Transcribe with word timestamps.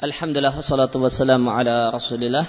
Alhamdulillah 0.00 0.56
wassalatu 0.56 0.96
wassalamu 0.96 1.52
ala 1.52 1.92
Rasulillah 1.92 2.48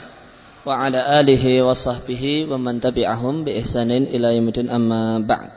wa 0.64 0.72
ala 0.72 1.19
alihi 1.19 1.60
wa 1.60 1.76
sahbihi 1.76 2.48
wa 2.48 2.56
man 2.56 2.80
tabi'ahum 2.80 3.44
bi 3.44 3.60
ihsanin 3.60 4.08
ila 4.08 4.31
yaumil 4.31 4.71
amma 4.71 5.20
ba'd. 5.20 5.52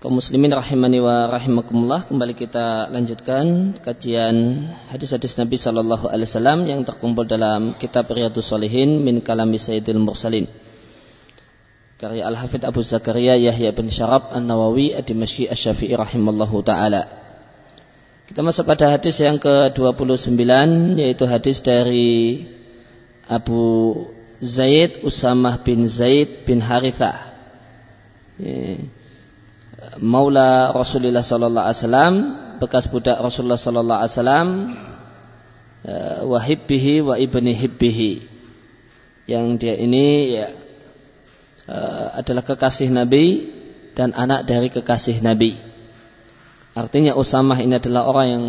Kaum 0.00 0.16
muslimin 0.16 0.48
rahimani 0.48 1.04
wa 1.04 1.28
rahimakumullah 1.28 2.08
kembali 2.08 2.32
kita 2.32 2.88
lanjutkan 2.88 3.76
kajian 3.84 4.72
hadis-hadis 4.88 5.36
Nabi 5.36 5.60
sallallahu 5.60 6.08
alaihi 6.08 6.24
wasallam 6.24 6.64
yang 6.64 6.80
terkumpul 6.88 7.28
dalam 7.28 7.76
kitab 7.76 8.08
Riyadhus 8.08 8.48
Shalihin 8.48 9.04
min 9.04 9.20
kalami 9.20 9.60
Sayyidil 9.60 10.00
Mursalin. 10.00 10.48
Karya 12.00 12.32
Al-Hafidh 12.32 12.64
Abu 12.64 12.80
Zakaria 12.80 13.36
Yahya 13.36 13.76
bin 13.76 13.92
Syarab 13.92 14.32
An-Nawawi 14.32 14.96
Ad-Dimashqi 14.96 15.52
Asy-Syafi'i 15.52 16.00
rahimallahu 16.00 16.64
taala. 16.64 17.27
Kita 18.28 18.44
masuk 18.44 18.68
pada 18.68 18.92
hadis 18.92 19.16
yang 19.24 19.40
ke-29 19.40 20.36
yaitu 21.00 21.24
hadis 21.24 21.64
dari 21.64 22.44
Abu 23.24 24.04
Zaid 24.44 25.00
Usamah 25.00 25.56
bin 25.64 25.88
Zaid 25.88 26.44
bin 26.44 26.60
Harithah. 26.60 27.16
Maula 29.96 30.76
Rasulullah 30.76 31.24
sallallahu 31.24 31.64
alaihi 31.64 31.80
wasallam, 31.80 32.14
bekas 32.60 32.92
budak 32.92 33.16
Rasulullah 33.16 33.56
sallallahu 33.56 33.98
alaihi 34.04 34.12
wasallam 34.12 34.48
eh, 35.88 36.20
wa 36.28 36.38
hibbihi 36.38 36.94
wa 37.00 37.14
ibni 37.16 37.56
hibbihi. 37.56 38.12
Yang 39.24 39.44
dia 39.56 39.74
ini 39.80 40.36
ya 40.36 40.52
eh, 41.64 42.06
adalah 42.20 42.44
kekasih 42.44 42.92
Nabi 42.92 43.48
dan 43.96 44.12
anak 44.12 44.44
dari 44.44 44.68
kekasih 44.68 45.24
Nabi. 45.24 45.67
Artinya 46.78 47.18
Usamah 47.18 47.58
ini 47.58 47.74
adalah 47.74 48.06
orang 48.06 48.26
yang 48.30 48.44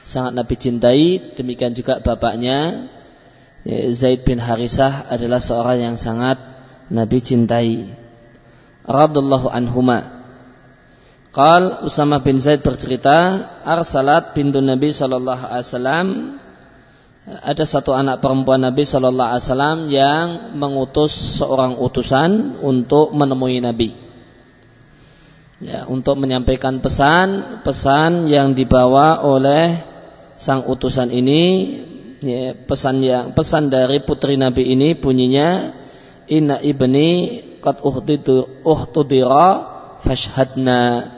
sangat 0.00 0.32
Nabi 0.32 0.54
cintai, 0.56 1.36
demikian 1.36 1.76
juga 1.76 2.00
bapaknya 2.00 2.88
ya, 3.68 3.92
Zaid 3.92 4.24
bin 4.24 4.40
Harisah 4.40 5.12
adalah 5.12 5.44
seorang 5.44 5.92
yang 5.92 5.96
sangat 6.00 6.40
Nabi 6.88 7.20
cintai. 7.20 7.84
Radallahu 8.88 9.52
anhuma. 9.52 10.24
Qal 11.36 11.84
Usama 11.84 12.24
bin 12.24 12.40
Zaid 12.40 12.64
bercerita, 12.64 13.44
arsalat 13.60 14.32
bintu 14.32 14.64
Nabi 14.64 14.90
sallallahu 14.90 15.44
alaihi 15.44 15.68
wasallam 15.68 16.06
ada 17.28 17.64
satu 17.68 17.92
anak 17.92 18.24
perempuan 18.24 18.64
Nabi 18.64 18.88
sallallahu 18.88 19.36
alaihi 19.36 19.44
wasallam 19.44 19.78
yang 19.92 20.26
mengutus 20.56 21.12
seorang 21.12 21.76
utusan 21.76 22.56
untuk 22.64 23.12
menemui 23.12 23.60
Nabi 23.60 24.09
ya, 25.60 25.86
untuk 25.86 26.16
menyampaikan 26.18 26.80
pesan 26.80 27.60
pesan 27.62 28.26
yang 28.26 28.56
dibawa 28.56 29.22
oleh 29.22 29.76
sang 30.40 30.64
utusan 30.64 31.12
ini 31.12 31.42
ya, 32.24 32.56
pesan 32.56 33.04
yang 33.04 33.36
pesan 33.36 33.68
dari 33.68 34.00
putri 34.00 34.40
Nabi 34.40 34.72
ini 34.72 34.96
bunyinya 34.96 35.76
inna 36.26 36.56
ibni 36.64 37.44
qad 37.60 37.84
uhtudira 38.64 39.48
fashhadna. 40.00 41.12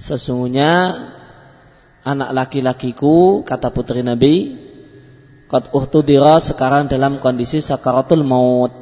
Sesungguhnya 0.00 0.96
anak 2.00 2.30
laki-lakiku 2.32 3.44
kata 3.44 3.68
putri 3.68 4.00
Nabi 4.00 4.56
qad 5.44 5.68
uhtudira 5.76 6.40
sekarang 6.40 6.88
dalam 6.88 7.20
kondisi 7.20 7.60
sakaratul 7.60 8.24
maut. 8.24 8.72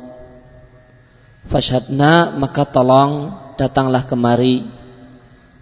Fashhadna 1.48 2.38
maka 2.38 2.68
tolong 2.68 3.47
datanglah 3.58 4.06
kemari. 4.06 4.62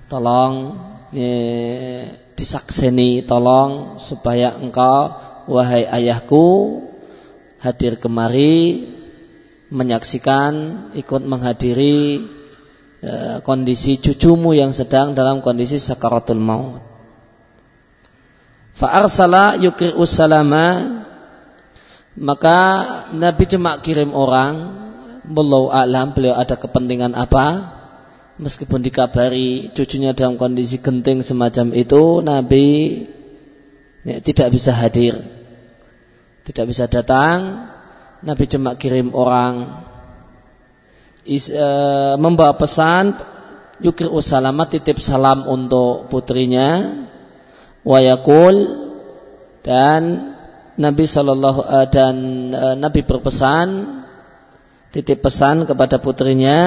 Tolong 0.06 0.78
ya, 1.10 1.34
disakseni 2.36 3.24
tolong 3.26 3.98
supaya 3.98 4.54
engkau 4.54 5.10
wahai 5.50 5.82
ayahku 5.88 6.78
hadir 7.58 7.98
kemari 7.98 8.86
menyaksikan 9.72 10.52
ikut 10.94 11.26
menghadiri 11.26 12.22
ya, 13.02 13.42
kondisi 13.42 13.98
cucumu 13.98 14.54
yang 14.54 14.70
sedang 14.70 15.18
dalam 15.18 15.42
kondisi 15.42 15.82
sakaratul 15.82 16.38
maut. 16.38 16.84
Fa'arsala 18.76 19.56
yukri'u 19.56 20.04
salama 20.04 21.02
maka 22.14 22.58
Nabi 23.16 23.44
cuma 23.48 23.80
kirim 23.80 24.12
orang. 24.12 24.84
Belum 25.26 25.74
alam 25.74 26.14
beliau 26.14 26.38
ada 26.38 26.54
kepentingan 26.54 27.18
apa 27.18 27.75
meskipun 28.36 28.84
dikabari 28.84 29.72
cucunya 29.72 30.12
dalam 30.12 30.36
kondisi 30.36 30.80
genting 30.80 31.24
semacam 31.24 31.72
itu 31.72 32.20
Nabi 32.20 32.66
ya, 34.04 34.20
tidak 34.20 34.52
bisa 34.52 34.76
hadir. 34.76 35.16
Tidak 36.46 36.64
bisa 36.68 36.86
datang. 36.86 37.68
Nabi 38.22 38.44
cuma 38.46 38.78
kirim 38.78 39.10
orang. 39.12 39.82
Is, 41.26 41.50
e, 41.50 41.68
membawa 42.22 42.54
pesan 42.54 43.18
yukir 43.82 44.06
usalama 44.06 44.70
titip 44.70 45.02
salam 45.02 45.42
untuk 45.50 46.06
putrinya. 46.06 47.02
Wayakul 47.86 48.54
dan 49.62 50.34
Nabi 50.76 51.04
Shallallahu 51.08 51.60
uh, 51.64 51.86
dan 51.86 52.14
uh, 52.50 52.74
Nabi 52.74 53.06
berpesan 53.06 54.02
titip 54.92 55.24
pesan 55.24 55.64
kepada 55.64 56.02
putrinya 56.02 56.58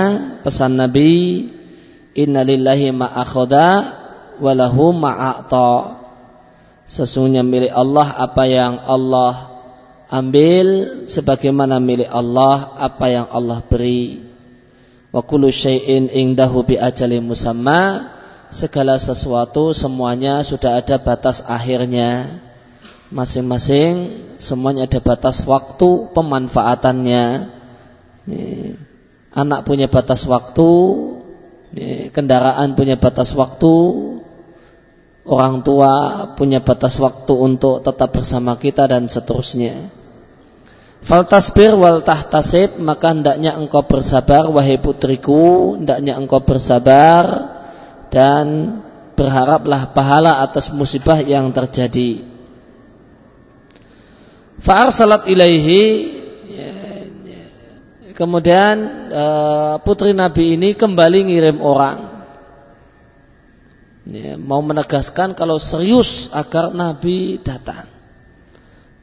pesan 0.41 0.79
Nabi 0.79 1.11
innalillahi 2.17 2.93
ma'akhoda 2.93 3.67
walahu 4.39 4.95
ma'akta 4.95 5.99
sesungguhnya 6.89 7.45
milik 7.45 7.69
Allah 7.69 8.07
apa 8.17 8.43
yang 8.49 8.81
Allah 8.81 9.49
ambil 10.09 11.05
sebagaimana 11.05 11.77
milik 11.77 12.09
Allah 12.09 12.73
apa 12.75 13.05
yang 13.13 13.27
Allah 13.29 13.61
beri. 13.61 14.25
Wa 15.13 15.21
kullu 15.21 15.53
syai'in 15.53 16.09
indahu 16.09 16.65
bi 16.65 16.77
musamma. 17.21 18.15
Segala 18.49 18.97
sesuatu 18.97 19.77
semuanya 19.77 20.41
sudah 20.41 20.81
ada 20.81 20.97
batas 20.97 21.45
akhirnya. 21.45 22.41
Masing-masing 23.13 24.09
semuanya 24.41 24.89
ada 24.89 24.97
batas 24.97 25.45
waktu 25.45 26.09
pemanfaatannya. 26.13 27.25
Anak 29.29 29.59
punya 29.69 29.85
batas 29.85 30.25
waktu 30.25 30.69
kendaraan 32.13 32.73
punya 32.73 32.97
batas 32.97 33.33
waktu, 33.37 33.73
orang 35.29 35.61
tua 35.61 35.93
punya 36.33 36.65
batas 36.65 36.97
waktu 36.97 37.33
untuk 37.37 37.85
tetap 37.85 38.09
bersama 38.13 38.57
kita 38.57 38.89
dan 38.89 39.05
seterusnya. 39.05 39.93
Faltasbir 40.99 41.79
wal 41.79 42.03
tahtasib 42.03 42.75
maka 42.83 43.15
hendaknya 43.15 43.55
engkau 43.55 43.87
bersabar 43.87 44.51
wahai 44.51 44.75
putriku 44.83 45.79
hendaknya 45.79 46.19
engkau 46.19 46.43
bersabar 46.43 47.55
dan 48.11 48.79
berharaplah 49.15 49.95
pahala 49.95 50.43
atas 50.43 50.75
musibah 50.75 51.23
yang 51.23 51.55
terjadi. 51.55 52.19
Fa'ar 54.59 54.91
salat 54.91 55.23
ilaihi 55.31 56.18
Kemudian 58.19 58.75
eh, 59.07 59.75
putri 59.79 60.11
Nabi 60.11 60.59
ini 60.59 60.75
kembali 60.75 61.31
ngirim 61.31 61.63
orang. 61.63 62.19
Ya, 64.11 64.35
mau 64.35 64.59
menegaskan 64.59 65.39
kalau 65.39 65.55
serius 65.55 66.27
agar 66.35 66.75
Nabi 66.75 67.39
datang. 67.39 67.87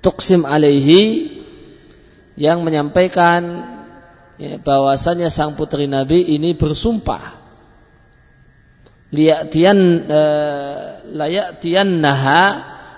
Tuksim 0.05 0.45
alaihi 0.45 1.33
yang 2.37 2.61
menyampaikan 2.61 3.41
ya, 4.37 4.61
bahwasanya 4.61 5.33
sang 5.33 5.57
putri 5.57 5.89
Nabi 5.89 6.37
ini 6.37 6.53
bersumpah 6.53 7.41
liyatian 9.17 9.79
eh, 10.13 10.77
layatian 11.09 12.05
naha 12.05 12.45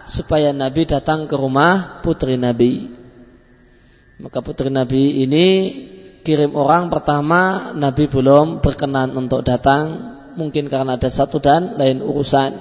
supaya 0.02 0.50
Nabi 0.50 0.82
datang 0.82 1.30
ke 1.30 1.38
rumah 1.38 2.02
putri 2.02 2.34
Nabi. 2.34 2.90
Maka 4.18 4.42
putri 4.42 4.66
Nabi 4.66 5.22
ini 5.22 5.46
kirim 6.28 6.52
orang 6.52 6.92
pertama 6.92 7.72
Nabi 7.72 8.04
belum 8.04 8.60
berkenan 8.60 9.16
untuk 9.16 9.40
datang. 9.48 10.12
Mungkin 10.36 10.68
karena 10.68 11.00
ada 11.00 11.08
satu 11.08 11.40
dan 11.40 11.80
lain 11.80 12.04
urusan. 12.04 12.60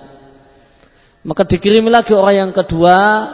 Maka 1.28 1.44
dikirim 1.44 1.92
lagi 1.92 2.16
orang 2.16 2.48
yang 2.48 2.52
kedua. 2.56 3.28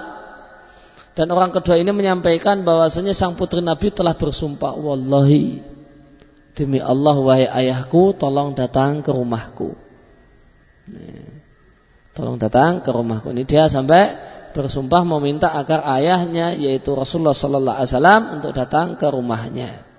Dan 1.14 1.30
orang 1.30 1.54
kedua 1.54 1.78
ini 1.78 1.94
menyampaikan 1.94 2.66
bahwasanya 2.66 3.14
sang 3.14 3.38
putri 3.38 3.62
Nabi 3.62 3.94
telah 3.94 4.18
bersumpah 4.18 4.74
wallahi 4.74 5.62
demi 6.58 6.82
Allah 6.82 7.22
wahai 7.22 7.46
ayahku 7.46 8.18
tolong 8.18 8.58
datang 8.58 9.06
ke 9.06 9.14
rumahku. 9.14 9.78
Tolong 12.18 12.42
datang 12.42 12.82
ke 12.82 12.90
rumahku. 12.90 13.30
Ini 13.30 13.46
dia 13.46 13.70
sampai 13.70 14.18
bersumpah 14.58 15.06
meminta 15.06 15.54
agar 15.54 15.86
ayahnya 16.02 16.58
yaitu 16.58 16.98
Rasulullah 16.98 17.38
Sallallahu 17.38 17.78
Alaihi 17.78 17.90
Wasallam 17.94 18.22
untuk 18.42 18.52
datang 18.58 18.98
ke 18.98 19.06
rumahnya. 19.06 19.93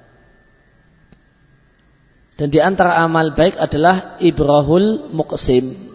Dan 2.34 2.50
di 2.50 2.58
antara 2.58 2.98
amal 2.98 3.30
baik 3.34 3.58
adalah 3.58 4.18
ibrahul 4.18 5.10
muqsim. 5.14 5.94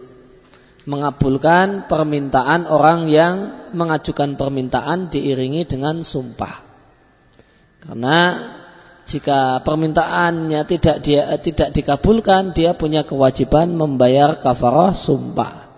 mengabulkan 0.90 1.86
permintaan 1.86 2.66
orang 2.66 3.14
yang 3.14 3.36
mengajukan 3.78 4.34
permintaan 4.34 5.14
diiringi 5.14 5.62
dengan 5.70 6.02
sumpah. 6.02 6.66
Karena 7.86 8.18
jika 9.06 9.62
permintaannya 9.62 10.66
tidak 10.66 10.98
dia 11.06 11.30
tidak 11.38 11.78
dikabulkan, 11.78 12.58
dia 12.58 12.74
punya 12.74 13.06
kewajiban 13.06 13.74
membayar 13.74 14.38
kafarah 14.42 14.98
sumpah. 14.98 15.70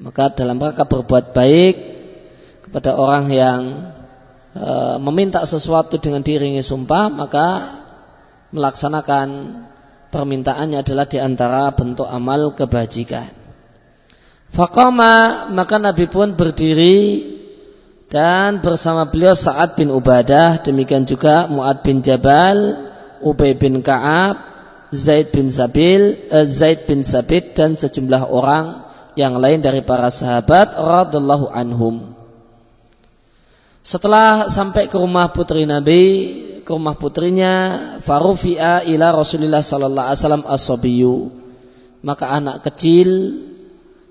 Maka 0.00 0.32
dalam 0.32 0.60
rangka 0.60 0.84
berbuat 0.88 1.32
baik 1.36 1.76
kepada 2.68 2.96
orang 2.96 3.32
yang 3.32 3.60
e, 4.52 4.68
meminta 5.00 5.40
sesuatu 5.44 5.96
dengan 5.96 6.20
diiringi 6.20 6.60
sumpah, 6.60 7.08
maka 7.08 7.46
melaksanakan 8.52 9.28
permintaannya 10.08 10.80
adalah 10.80 11.06
di 11.06 11.18
antara 11.20 11.68
bentuk 11.72 12.08
amal 12.08 12.56
kebajikan. 12.56 13.28
Fakoma 14.48 15.46
maka 15.52 15.76
Nabi 15.76 16.08
pun 16.08 16.32
berdiri 16.32 17.36
dan 18.08 18.64
bersama 18.64 19.04
beliau 19.04 19.36
Sa'ad 19.36 19.76
bin 19.76 19.92
Ubadah, 19.92 20.64
demikian 20.64 21.04
juga 21.04 21.44
Mu'ad 21.44 21.84
bin 21.84 22.00
Jabal, 22.00 22.88
Ubay 23.20 23.52
bin 23.60 23.84
Ka'ab, 23.84 24.40
Zaid 24.88 25.28
bin 25.36 25.52
Sabil, 25.52 26.16
eh, 26.32 26.48
Zaid 26.48 26.88
bin 26.88 27.04
Sabit 27.04 27.52
dan 27.52 27.76
sejumlah 27.76 28.32
orang 28.32 28.88
yang 29.12 29.36
lain 29.36 29.60
dari 29.60 29.84
para 29.84 30.08
sahabat 30.08 30.72
radhiyallahu 30.72 31.52
anhum. 31.52 32.16
Setelah 33.84 34.48
sampai 34.48 34.88
ke 34.88 34.96
rumah 34.96 35.28
putri 35.28 35.68
Nabi, 35.68 36.00
ke 36.68 36.76
rumah 36.76 37.00
putrinya 37.00 37.52
farufi'a 38.04 38.84
ila 38.84 39.16
Rasulullah 39.16 39.64
sallallahu 39.64 40.04
alaihi 40.12 40.20
wasallam 40.20 40.44
asabiyu 40.44 41.16
maka 42.04 42.28
anak 42.28 42.60
kecil 42.68 43.40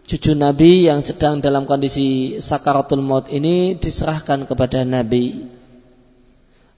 cucu 0.07 0.33
Nabi 0.33 0.88
yang 0.88 1.04
sedang 1.04 1.44
dalam 1.44 1.68
kondisi 1.68 2.39
sakaratul 2.39 3.04
maut 3.04 3.27
ini 3.27 3.75
diserahkan 3.75 4.48
kepada 4.48 4.88
Nabi. 4.88 5.51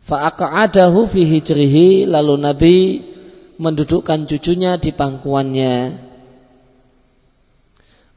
Fa'aqa'adahu 0.09 1.05
fi 1.05 1.21
hijrihi 1.29 2.09
lalu 2.09 2.33
Nabi 2.41 2.77
mendudukkan 3.61 4.25
cucunya 4.25 4.81
di 4.81 4.89
pangkuannya. 4.89 5.75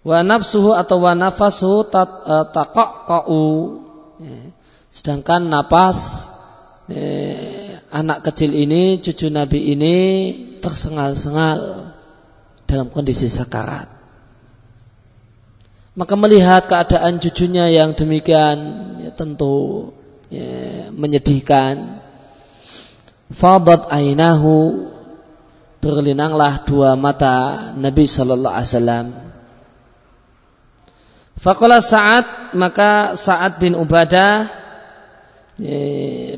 Wa 0.02 0.18
nafsuhu 0.24 0.72
atau 0.74 0.98
wa 0.98 1.12
nafasuhu 1.12 1.86
eh, 1.86 2.46
taqaqqa'u 2.50 3.44
sedangkan 4.92 5.46
napas 5.48 6.28
eh, 6.92 7.80
anak 7.88 8.28
kecil 8.28 8.52
ini, 8.52 9.00
cucu 9.00 9.32
Nabi 9.32 9.72
ini 9.72 9.96
tersengal-sengal 10.60 11.88
dalam 12.68 12.88
kondisi 12.88 13.28
sakarat. 13.32 13.88
Maka 15.92 16.14
melihat 16.16 16.64
keadaan 16.72 17.20
cucunya 17.20 17.68
yang 17.68 17.92
demikian 17.92 18.56
ya, 19.04 19.10
tentu 19.12 19.92
ya, 20.32 20.88
menyedihkan. 20.88 22.00
Fadat 23.32 23.92
ainahu 23.92 24.88
berlinanglah 25.84 26.64
dua 26.64 26.96
mata 26.96 27.72
Nabi 27.76 28.08
Shallallahu 28.08 28.56
Alaihi 28.56 28.70
Wasallam. 28.72 29.06
Fakola 31.42 31.82
saat 31.82 32.54
maka 32.54 33.18
saat 33.18 33.58
bin 33.58 33.74
Ubadah 33.74 34.61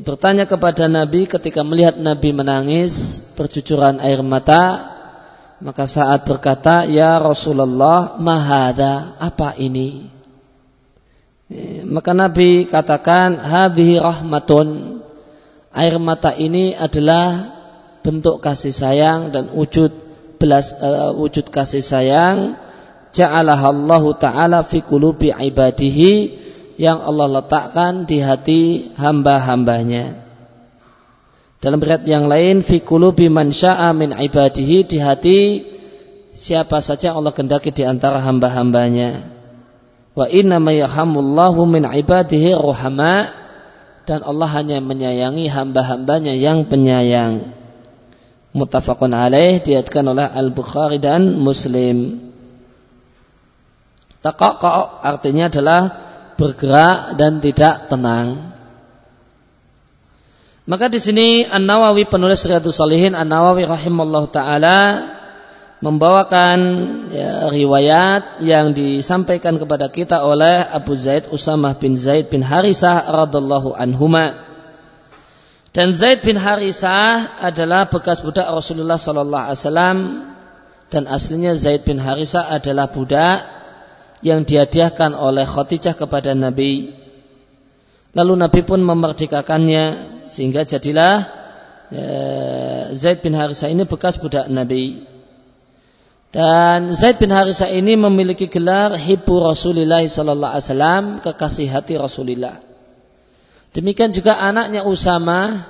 bertanya 0.03 0.43
kepada 0.43 0.91
Nabi 0.91 1.29
ketika 1.29 1.63
melihat 1.63 1.95
Nabi 1.95 2.35
menangis 2.35 3.23
bercucuran 3.35 4.03
air 4.03 4.19
mata 4.19 4.95
maka 5.63 5.87
saat 5.87 6.27
berkata 6.27 6.83
ya 6.83 7.15
Rasulullah 7.15 8.19
mahada 8.19 9.15
apa 9.15 9.55
ini? 9.55 10.11
Maka 11.85 12.11
Nabi 12.11 12.67
katakan 12.67 13.39
hadhihi 13.39 14.01
rahmatun. 14.01 14.99
Air 15.75 15.95
mata 15.99 16.31
ini 16.35 16.71
adalah 16.71 17.51
bentuk 17.99 18.39
kasih 18.39 18.71
sayang 18.71 19.35
dan 19.35 19.51
wujud 19.51 19.91
belas 20.39 20.75
uh, 20.79 21.11
wujud 21.15 21.51
kasih 21.51 21.83
sayang. 21.83 22.55
Ja'alahallahu 23.15 24.19
taala 24.19 24.63
fi 24.63 24.83
qulubi 24.83 25.31
ibadihi 25.31 26.13
yang 26.75 26.99
Allah 26.99 27.41
letakkan 27.41 28.03
di 28.03 28.19
hati 28.19 28.91
hamba-hambanya. 28.95 30.25
Dalam 31.63 31.81
berat 31.81 32.05
yang 32.05 32.29
lain, 32.29 32.61
fi 32.61 32.83
qulubi 32.83 33.31
man 33.31 33.49
syaa 33.49 33.89
min 33.95 34.13
ibadihi 34.13 34.85
di 34.85 34.97
hati 35.01 35.39
siapa 36.35 36.83
saja 36.83 37.15
Allah 37.15 37.31
kendaki 37.31 37.71
di 37.71 37.87
antara 37.87 38.21
hamba-hambanya. 38.21 39.23
Wa 40.13 40.29
inna 40.29 40.61
ma 40.61 40.71
yahamullahu 40.75 41.65
min 41.65 41.83
ibadihi 41.87 42.53
ruhama 42.53 43.33
dan 44.05 44.21
Allah 44.21 44.49
hanya 44.53 44.77
menyayangi 44.83 45.49
hamba-hambanya 45.49 46.37
yang 46.37 46.69
penyayang. 46.69 47.55
Muttafaqun 48.55 49.11
alaih 49.11 49.59
diatkan 49.59 50.05
oleh 50.05 50.29
Al-Bukhari 50.29 51.01
dan 51.01 51.35
Muslim. 51.41 52.23
Taqaqa 54.23 55.03
artinya 55.03 55.51
adalah 55.51 55.81
bergerak 56.35 57.15
dan 57.15 57.39
tidak 57.39 57.87
tenang. 57.87 58.55
Maka 60.65 60.89
di 60.89 60.97
sini 60.97 61.45
An 61.45 61.69
Nawawi 61.69 62.09
penulis 62.09 62.41
Riyadhus 62.41 62.81
Salihin 62.81 63.13
An 63.13 63.29
Nawawi 63.29 63.69
rahimallahu 63.69 64.33
taala 64.33 65.13
membawakan 65.77 66.59
ya, 67.13 67.53
riwayat 67.53 68.41
yang 68.41 68.73
disampaikan 68.73 69.61
kepada 69.61 69.93
kita 69.93 70.25
oleh 70.25 70.65
Abu 70.65 70.97
Zaid 70.97 71.29
Usamah 71.29 71.77
bin 71.77 71.93
Zaid 71.93 72.33
bin 72.33 72.41
Harisah 72.41 73.05
radhiallahu 73.13 73.77
anhuma. 73.77 74.41
Dan 75.69 75.93
Zaid 75.93 76.25
bin 76.25 76.39
Harisah 76.39 77.37
adalah 77.43 77.85
bekas 77.91 78.25
budak 78.25 78.49
Rasulullah 78.49 78.97
sallallahu 78.97 79.45
alaihi 79.51 79.61
wasallam 79.61 79.97
dan 80.89 81.03
aslinya 81.05 81.53
Zaid 81.53 81.85
bin 81.85 82.01
Harisah 82.01 82.49
adalah 82.49 82.89
budak 82.89 83.54
yang 84.25 84.41
dihadiahkan 84.41 85.13
oleh 85.13 85.45
Khadijah 85.45 85.93
kepada 85.93 86.33
Nabi. 86.33 86.89
Lalu 88.17 88.33
Nabi 88.41 88.61
pun 88.65 88.81
memerdekakannya 88.81 89.85
sehingga 90.33 90.65
jadilah 90.65 91.29
ya, 91.93 92.09
Zaid 92.89 93.21
bin 93.21 93.37
Harisah 93.37 93.69
ini 93.69 93.85
bekas 93.85 94.17
budak 94.17 94.49
Nabi. 94.49 95.05
Dan 96.33 96.89
Zaid 96.97 97.21
bin 97.21 97.29
Harisah 97.29 97.69
ini 97.69 97.93
memiliki 97.93 98.49
gelar 98.49 98.97
Hibbu 98.97 99.45
Rasulullah 99.45 100.01
sallallahu 100.01 100.51
alaihi 100.57 100.65
wasallam, 100.67 101.03
kekasih 101.21 101.69
hati 101.69 101.93
Rasulullah. 102.01 102.57
Demikian 103.77 104.09
juga 104.09 104.41
anaknya 104.41 104.89
Usama 104.89 105.69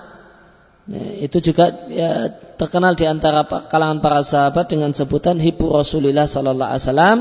ya, 0.87 1.27
itu 1.27 1.43
juga 1.43 1.75
ya, 1.91 2.31
terkenal 2.55 2.95
di 2.95 3.03
antara 3.03 3.43
kalangan 3.43 3.99
para 3.99 4.23
sahabat 4.23 4.71
dengan 4.71 4.95
sebutan 4.95 5.43
Hibbu 5.43 5.75
Rasulullah 5.75 6.23
sallallahu 6.23 6.71
alaihi 6.71 6.85
wasallam 6.87 7.19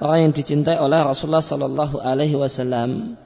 orang 0.00 0.30
yang 0.30 0.32
dicintai 0.34 0.78
oleh 0.78 1.02
Rasulullah 1.02 1.44
Sallallahu 1.44 2.02
Alaihi 2.02 2.34
Wasallam. 2.34 3.18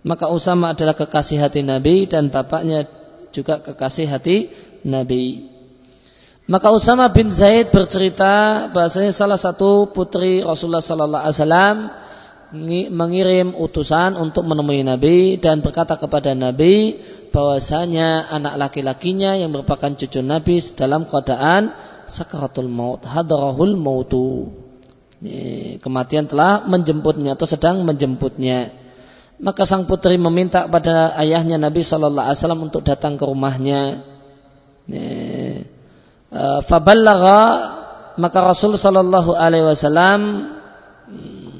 Maka 0.00 0.32
Usama 0.32 0.72
adalah 0.72 0.96
kekasih 0.96 1.40
hati 1.40 1.60
Nabi 1.60 2.08
dan 2.08 2.32
bapaknya 2.32 2.88
juga 3.30 3.60
kekasih 3.60 4.08
hati 4.08 4.48
Nabi. 4.84 5.48
Maka 6.50 6.72
Usama 6.74 7.06
bin 7.12 7.30
Zaid 7.30 7.70
bercerita 7.70 8.66
bahasanya 8.74 9.14
salah 9.14 9.38
satu 9.38 9.92
putri 9.92 10.42
Rasulullah 10.42 10.82
Sallallahu 10.82 11.22
Alaihi 11.22 11.36
Wasallam 11.38 11.76
mengirim 12.90 13.54
utusan 13.54 14.18
untuk 14.18 14.42
menemui 14.42 14.82
Nabi 14.82 15.38
dan 15.38 15.62
berkata 15.62 15.94
kepada 15.94 16.34
Nabi 16.34 16.98
bahwasanya 17.30 18.26
anak 18.26 18.58
laki-lakinya 18.58 19.38
yang 19.38 19.54
merupakan 19.54 19.94
cucu 19.94 20.18
Nabi 20.18 20.58
dalam 20.74 21.06
keadaan 21.06 21.70
sakaratul 22.10 22.66
maut 22.66 23.06
hadarahul 23.06 23.78
mautu 23.78 24.50
kematian 25.80 26.24
telah 26.24 26.64
menjemputnya 26.64 27.36
atau 27.36 27.44
sedang 27.44 27.84
menjemputnya. 27.84 28.72
Maka 29.40 29.64
sang 29.64 29.88
putri 29.88 30.20
meminta 30.20 30.68
pada 30.68 31.16
ayahnya 31.16 31.56
Nabi 31.56 31.80
Shallallahu 31.80 32.28
Alaihi 32.28 32.40
Wasallam 32.40 32.62
untuk 32.68 32.84
datang 32.84 33.16
ke 33.16 33.24
rumahnya. 33.24 34.04
Eh, 34.90 35.64
Faballagha 36.64 37.42
maka 38.20 38.38
Rasul 38.44 38.76
Shallallahu 38.76 39.32
Alaihi 39.32 39.64
Wasallam 39.64 40.20
hmm, 41.08 41.58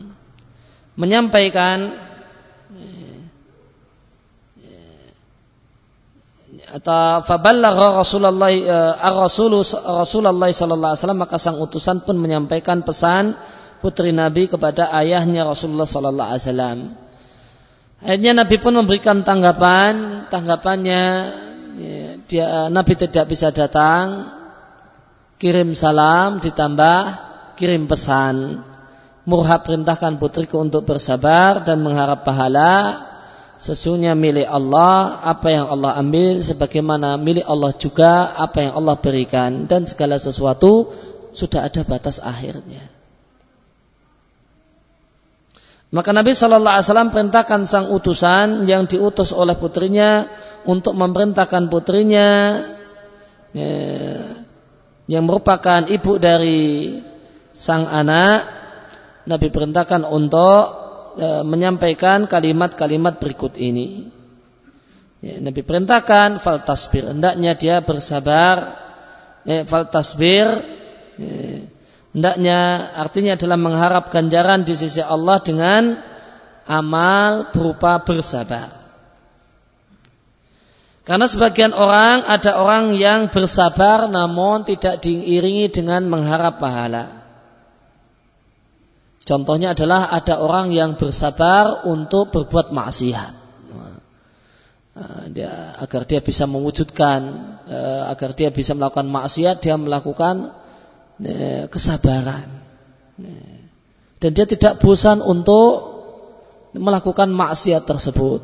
menyampaikan 1.00 1.97
atau 6.71 7.19
faballagha 7.27 7.99
Rasulullah 7.99 8.53
Rasul 9.27 9.59
Rasulullah 9.75 10.50
sallallahu 10.50 10.91
alaihi 10.95 11.03
wasallam 11.03 11.21
maka 11.21 11.37
sang 11.37 11.59
utusan 11.59 12.07
pun 12.07 12.15
menyampaikan 12.15 12.87
pesan 12.87 13.35
putri 13.83 14.15
Nabi 14.15 14.47
kepada 14.47 14.93
ayahnya 14.95 15.43
Rasulullah 15.49 15.89
sallallahu 15.89 16.31
alaihi 16.31 16.45
wasallam. 16.47 16.79
Akhirnya 18.00 18.33
Nabi 18.33 18.57
pun 18.57 18.73
memberikan 18.73 19.27
tanggapan, 19.27 20.25
tanggapannya 20.33 21.05
ya, 21.77 22.00
dia 22.25 22.47
Nabi 22.73 22.97
tidak 22.97 23.29
bisa 23.29 23.53
datang, 23.53 24.31
kirim 25.37 25.77
salam 25.77 26.41
ditambah 26.41 27.00
kirim 27.61 27.85
pesan. 27.85 28.65
Murhab 29.29 29.69
perintahkan 29.69 30.17
putriku 30.17 30.65
untuk 30.65 30.89
bersabar 30.89 31.61
dan 31.61 31.85
mengharap 31.85 32.25
pahala. 32.25 33.05
Sesungguhnya 33.61 34.17
milik 34.17 34.49
Allah 34.49 35.21
apa 35.21 35.52
yang 35.52 35.69
Allah 35.69 35.93
ambil 36.00 36.40
sebagaimana 36.40 37.21
milik 37.21 37.45
Allah 37.45 37.76
juga 37.76 38.33
apa 38.33 38.64
yang 38.64 38.73
Allah 38.73 38.97
berikan 38.97 39.69
dan 39.69 39.85
segala 39.85 40.17
sesuatu 40.17 40.88
sudah 41.37 41.69
ada 41.69 41.85
batas 41.85 42.25
akhirnya. 42.25 42.81
Maka 45.93 46.17
Nabi 46.17 46.33
Shallallahu 46.33 46.73
Alaihi 46.73 46.87
Wasallam 46.88 47.12
perintahkan 47.12 47.61
sang 47.69 47.93
utusan 47.93 48.64
yang 48.64 48.88
diutus 48.88 49.37
oleh 49.37 49.52
putrinya 49.52 50.25
untuk 50.64 50.97
memerintahkan 50.97 51.69
putrinya 51.69 52.29
ya, 53.52 53.75
yang 55.05 55.29
merupakan 55.29 55.85
ibu 55.85 56.17
dari 56.17 56.97
sang 57.52 57.85
anak. 57.85 58.57
Nabi 59.29 59.52
perintahkan 59.52 60.09
untuk 60.09 60.80
ya, 61.17 61.43
menyampaikan 61.43 62.29
kalimat-kalimat 62.29 63.19
berikut 63.19 63.57
ini. 63.57 64.11
Ya, 65.21 65.40
Nabi 65.40 65.61
perintahkan 65.64 66.40
fal 66.40 66.62
tasbir 66.62 67.11
hendaknya 67.11 67.57
dia 67.57 67.81
bersabar. 67.81 68.76
Ya, 69.43 69.64
fal 69.64 69.88
tasbir 69.88 70.47
ya, 71.17 71.64
Hendaknya 72.11 72.90
artinya 72.99 73.38
adalah 73.38 73.55
mengharap 73.55 74.11
ganjaran 74.11 74.67
di 74.67 74.75
sisi 74.75 74.99
Allah 74.99 75.38
dengan 75.38 75.95
amal 76.67 77.55
berupa 77.55 78.02
bersabar. 78.02 78.75
Karena 81.07 81.26
sebagian 81.31 81.71
orang 81.71 82.26
ada 82.26 82.59
orang 82.59 82.99
yang 82.99 83.31
bersabar 83.31 84.11
namun 84.11 84.67
tidak 84.67 85.07
diiringi 85.07 85.71
dengan 85.71 86.07
mengharap 86.11 86.59
pahala. 86.59 87.20
Contohnya 89.31 89.79
adalah 89.79 90.11
ada 90.11 90.43
orang 90.43 90.75
yang 90.75 90.99
bersabar 90.99 91.87
untuk 91.87 92.35
berbuat 92.35 92.75
maksiat. 92.75 93.39
Dia, 95.31 95.79
agar 95.79 96.03
dia 96.03 96.19
bisa 96.19 96.51
mewujudkan, 96.51 97.21
eh, 97.71 98.03
agar 98.11 98.35
dia 98.35 98.51
bisa 98.51 98.75
melakukan 98.75 99.07
maksiat, 99.07 99.63
dia 99.63 99.79
melakukan 99.79 100.51
Ya, 101.21 101.69
kesabaran. 101.69 102.49
Dan 104.21 104.31
dia 104.33 104.49
tidak 104.49 104.81
bosan 104.81 105.21
untuk 105.21 106.01
melakukan 106.73 107.29
maksiat 107.29 107.85
tersebut. 107.85 108.41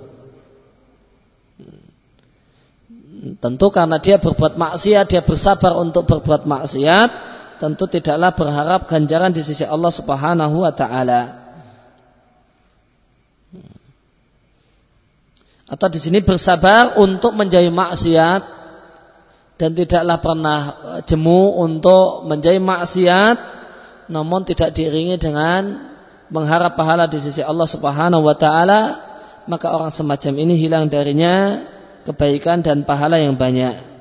Tentu 3.40 3.66
karena 3.73 3.97
dia 3.97 4.21
berbuat 4.21 4.61
maksiat, 4.61 5.09
dia 5.09 5.25
bersabar 5.25 5.73
untuk 5.81 6.05
berbuat 6.05 6.45
maksiat, 6.45 7.11
tentu 7.56 7.88
tidaklah 7.88 8.32
berharap 8.36 8.88
ganjaran 8.88 9.32
di 9.32 9.40
sisi 9.40 9.64
Allah 9.64 9.92
Subhanahu 9.92 10.62
wa 10.64 10.72
taala. 10.72 11.44
Atau 15.66 15.90
di 15.90 15.98
sini 15.98 16.22
bersabar 16.22 16.94
untuk 16.94 17.34
menjauhi 17.34 17.75
maksiat 17.75 18.42
dan 19.56 19.70
tidaklah 19.72 20.18
pernah 20.20 20.60
eh, 20.68 21.00
jemu 21.08 21.42
untuk 21.58 22.28
menjadi 22.28 22.60
maksiat 22.60 23.36
namun 24.06 24.46
tidak 24.46 24.70
diiringi 24.76 25.18
dengan 25.18 25.90
mengharap 26.30 26.78
pahala 26.78 27.10
di 27.10 27.18
sisi 27.18 27.42
Allah 27.42 27.66
Subhanahu 27.66 28.22
wa 28.22 28.36
taala 28.38 28.80
maka 29.50 29.75
orang 29.75 29.90
semacam 29.90 30.32
ini 30.38 30.54
hilang 30.54 30.86
darinya 30.86 31.66
kebaikan 32.06 32.62
dan 32.62 32.86
pahala 32.86 33.18
yang 33.18 33.34
banyak 33.34 33.95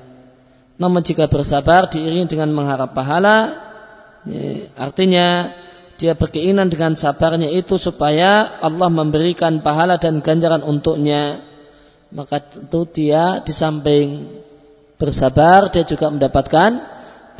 namun 0.76 1.00
jika 1.00 1.24
bersabar 1.28 1.88
diiringi 1.88 2.28
dengan 2.28 2.52
mengharap 2.52 2.92
pahala 2.92 3.56
ya, 4.28 4.68
artinya 4.76 5.56
dia 5.96 6.12
berkeinginan 6.12 6.68
dengan 6.68 6.92
sabarnya 6.92 7.48
itu 7.48 7.80
supaya 7.80 8.60
Allah 8.60 8.92
memberikan 8.92 9.64
pahala 9.64 9.96
dan 9.96 10.20
ganjaran 10.20 10.60
untuknya 10.60 11.40
maka 12.12 12.44
tentu 12.44 12.84
dia 12.84 13.40
di 13.40 13.52
samping 13.56 14.28
bersabar 15.00 15.72
dia 15.72 15.88
juga 15.88 16.12
mendapatkan 16.12 16.70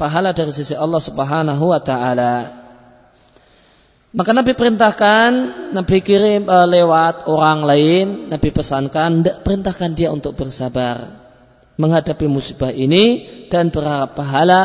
pahala 0.00 0.32
dari 0.32 0.52
sisi 0.52 0.72
Allah 0.72 1.00
Subhanahu 1.00 1.72
wa 1.72 1.80
taala. 1.80 2.64
Maka 4.16 4.32
Nabi 4.32 4.56
perintahkan, 4.56 5.30
Nabi 5.76 6.00
kirim 6.00 6.48
uh, 6.48 6.64
lewat 6.64 7.28
orang 7.28 7.68
lain, 7.68 8.06
Nabi 8.32 8.48
pesankan, 8.48 9.20
perintahkan 9.44 9.92
dia 9.92 10.08
untuk 10.08 10.32
bersabar 10.40 11.25
menghadapi 11.76 12.26
musibah 12.28 12.72
ini 12.72 13.28
dan 13.52 13.68
berharap 13.68 14.16
pahala, 14.16 14.64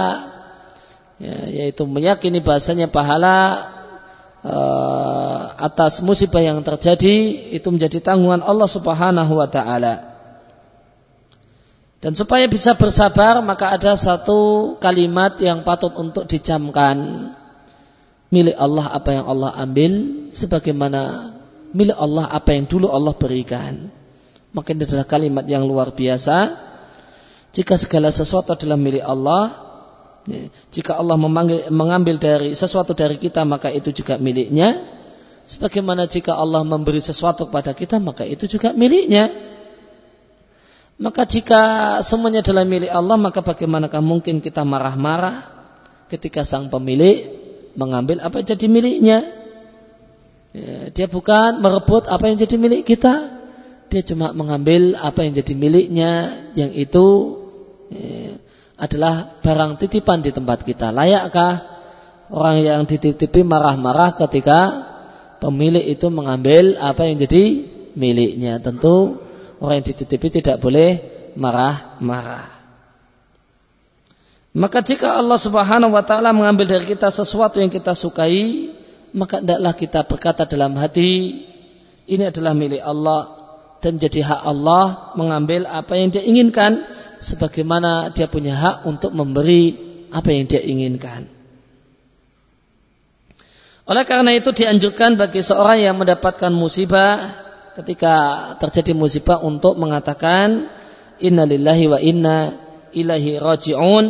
ya, 1.20 1.36
yaitu 1.48 1.84
meyakini 1.84 2.39
bahasanya 2.39 2.88
pahala 2.88 3.68
uh, 4.41 5.56
atas 5.60 6.01
musibah 6.01 6.41
yang 6.41 6.63
terjadi 6.63 7.51
itu 7.51 7.68
menjadi 7.70 8.00
tanggungan 8.01 8.41
Allah 8.41 8.70
Subhanahu 8.70 9.34
wa 9.38 9.48
taala. 9.51 10.12
Dan 12.01 12.18
supaya 12.18 12.50
bisa 12.50 12.74
bersabar 12.74 13.46
maka 13.46 13.77
ada 13.77 13.94
satu 13.94 14.74
kalimat 14.82 15.38
yang 15.38 15.62
patut 15.62 15.94
untuk 15.94 16.25
dicamkan. 16.25 17.30
Milik 18.32 18.56
Allah 18.56 18.96
apa 18.96 19.10
yang 19.12 19.27
Allah 19.27 19.51
ambil 19.60 19.91
sebagaimana 20.32 21.36
milik 21.75 21.94
Allah 22.00 22.32
apa 22.32 22.58
yang 22.58 22.65
dulu 22.65 22.89
Allah 22.89 23.13
berikan. 23.13 23.91
Maka 24.56 24.74
ini 24.74 24.88
adalah 24.88 25.06
kalimat 25.06 25.46
yang 25.46 25.68
luar 25.68 25.94
biasa. 25.94 26.71
Jika 27.51 27.75
segala 27.75 28.10
sesuatu 28.15 28.55
adalah 28.55 28.79
milik 28.79 29.03
Allah, 29.03 29.51
ya, 30.24 30.48
jika 30.72 30.96
Allah 30.96 31.20
memanggil, 31.20 31.67
mengambil 31.67 32.15
dari 32.15 32.55
sesuatu 32.55 32.96
dari 32.96 33.20
kita 33.20 33.43
maka 33.43 33.67
itu 33.67 33.91
juga 33.91 34.15
miliknya. 34.15 34.88
Sebagaimana 35.43 36.08
jika 36.08 36.38
Allah 36.38 36.63
memberi 36.63 37.03
sesuatu 37.03 37.51
kepada 37.51 37.75
kita 37.75 38.00
maka 38.00 38.24
itu 38.24 38.48
juga 38.48 38.72
miliknya. 38.72 39.27
Maka 41.01 41.25
jika 41.25 41.62
semuanya 42.05 42.46
adalah 42.46 42.62
milik 42.62 42.93
Allah, 42.93 43.17
maka 43.17 43.41
bagaimanakah 43.41 44.05
mungkin 44.05 44.38
kita 44.38 44.62
marah-marah 44.62 45.50
ketika 46.13 46.46
sang 46.46 46.70
pemilik 46.70 47.25
mengambil 47.74 48.22
apa 48.22 48.46
yang 48.46 48.48
jadi 48.53 48.67
miliknya? 48.70 49.20
Ya, 50.53 50.93
dia 50.93 51.08
bukan 51.10 51.58
merebut 51.58 52.05
apa 52.05 52.29
yang 52.29 52.38
jadi 52.38 52.53
milik 52.62 52.86
kita, 52.86 53.34
dia 53.89 54.01
cuma 54.05 54.29
mengambil 54.29 54.93
apa 54.93 55.25
yang 55.25 55.34
jadi 55.34 55.58
miliknya, 55.58 56.12
yang 56.53 56.70
itu 56.70 57.40
adalah 58.81 59.38
barang 59.45 59.77
titipan 59.77 60.25
di 60.25 60.33
tempat 60.33 60.65
kita. 60.65 60.89
Layakkah 60.89 61.53
orang 62.33 62.65
yang 62.65 62.81
dititipi 62.89 63.45
marah-marah 63.45 64.17
ketika 64.17 64.60
pemilik 65.38 65.86
itu 65.86 66.10
mengambil 66.10 66.79
apa 66.81 67.05
yang 67.05 67.21
jadi 67.21 67.67
miliknya? 67.93 68.57
Tentu 68.57 69.21
orang 69.62 69.83
yang 69.83 69.88
dititipi 69.93 70.41
tidak 70.41 70.57
boleh 70.57 70.98
marah-marah. 71.38 72.50
Maka 74.51 74.83
jika 74.83 75.15
Allah 75.15 75.39
Subhanahu 75.39 75.95
wa 75.95 76.03
taala 76.03 76.36
mengambil 76.36 76.75
dari 76.75 76.83
kita 76.83 77.07
sesuatu 77.07 77.63
yang 77.63 77.71
kita 77.71 77.95
sukai, 77.95 78.74
maka 79.15 79.39
tidaklah 79.39 79.74
kita 79.77 80.00
berkata 80.03 80.43
dalam 80.43 80.75
hati, 80.75 81.45
ini 82.03 82.24
adalah 82.27 82.51
milik 82.51 82.83
Allah 82.83 83.31
dan 83.79 83.95
menjadi 83.95 84.27
hak 84.27 84.41
Allah 84.43 85.15
mengambil 85.15 85.63
apa 85.65 85.95
yang 85.95 86.12
dia 86.12 86.21
inginkan 86.21 86.83
sebagaimana 87.22 88.10
dia 88.10 88.25
punya 88.25 88.58
hak 88.58 88.90
untuk 88.90 89.13
memberi 89.13 89.78
apa 90.10 90.34
yang 90.34 90.50
dia 90.50 90.60
inginkan. 90.66 91.30
Oleh 93.86 94.04
karena 94.06 94.34
itu 94.34 94.50
dianjurkan 94.50 95.16
bagi 95.22 95.46
seorang 95.46 95.86
yang 95.86 95.96
mendapatkan 96.01 96.50
musibah 96.50 97.30
ketika 97.78 98.13
terjadi 98.60 98.92
musibah 98.98 99.40
untuk 99.40 99.78
mengatakan 99.78 100.68
innalillahi 101.22 101.86
wa 101.88 102.00
inna 102.01 102.38
ilahi 102.92 103.40
raji'un 103.40 104.06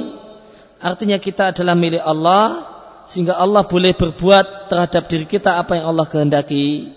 artinya 0.81 1.21
kita 1.21 1.53
adalah 1.53 1.77
milik 1.77 2.01
Allah 2.01 2.65
sehingga 3.05 3.37
Allah 3.37 3.61
boleh 3.65 3.93
berbuat 3.93 4.71
terhadap 4.71 5.05
diri 5.05 5.29
kita 5.29 5.61
apa 5.61 5.77
yang 5.77 5.93
Allah 5.93 6.09
kehendaki 6.09 6.89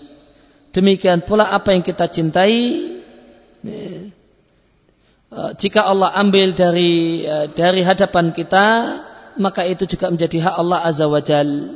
demikian 0.73 1.21
pula 1.21 1.53
apa 1.53 1.77
yang 1.77 1.85
kita 1.85 2.09
cintai 2.09 2.57
jika 5.59 5.83
Allah 5.83 6.15
ambil 6.15 6.55
dari 6.55 7.23
eh, 7.27 7.51
dari 7.51 7.83
hadapan 7.83 8.31
kita 8.31 8.67
maka 9.35 9.67
itu 9.67 9.83
juga 9.83 10.07
menjadi 10.07 10.47
hak 10.47 10.55
Allah 10.55 10.79
azza 10.87 11.11
wajal 11.11 11.75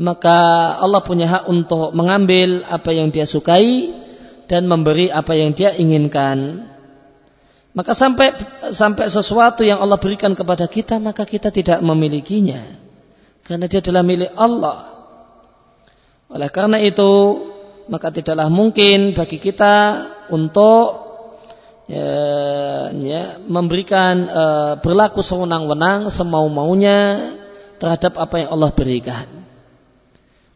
maka 0.00 0.38
Allah 0.80 1.00
punya 1.04 1.28
hak 1.28 1.44
untuk 1.48 1.92
mengambil 1.92 2.64
apa 2.68 2.92
yang 2.92 3.12
dia 3.12 3.28
sukai 3.28 3.92
dan 4.48 4.68
memberi 4.68 5.08
apa 5.08 5.32
yang 5.36 5.52
dia 5.56 5.72
inginkan. 5.76 6.68
Maka 7.72 7.96
sampai 7.96 8.36
sampai 8.68 9.08
sesuatu 9.08 9.64
yang 9.64 9.80
Allah 9.80 9.96
berikan 9.96 10.36
kepada 10.36 10.68
kita 10.68 11.00
maka 11.00 11.24
kita 11.24 11.48
tidak 11.48 11.80
memilikinya 11.80 12.60
karena 13.48 13.64
dia 13.64 13.80
adalah 13.80 14.04
milik 14.04 14.32
Allah. 14.36 14.92
Oleh 16.28 16.52
karena 16.52 16.76
itu 16.84 17.12
maka 17.88 18.12
tidaklah 18.12 18.52
mungkin 18.52 19.16
bagi 19.16 19.40
kita 19.40 20.04
untuk 20.28 21.01
ya, 21.92 22.14
ya, 22.96 23.24
memberikan 23.44 24.14
uh, 24.32 24.72
berlaku 24.80 25.20
sewenang-wenang 25.20 26.08
semau-maunya 26.08 27.32
terhadap 27.76 28.16
apa 28.16 28.40
yang 28.40 28.48
Allah 28.56 28.70
berikan. 28.72 29.28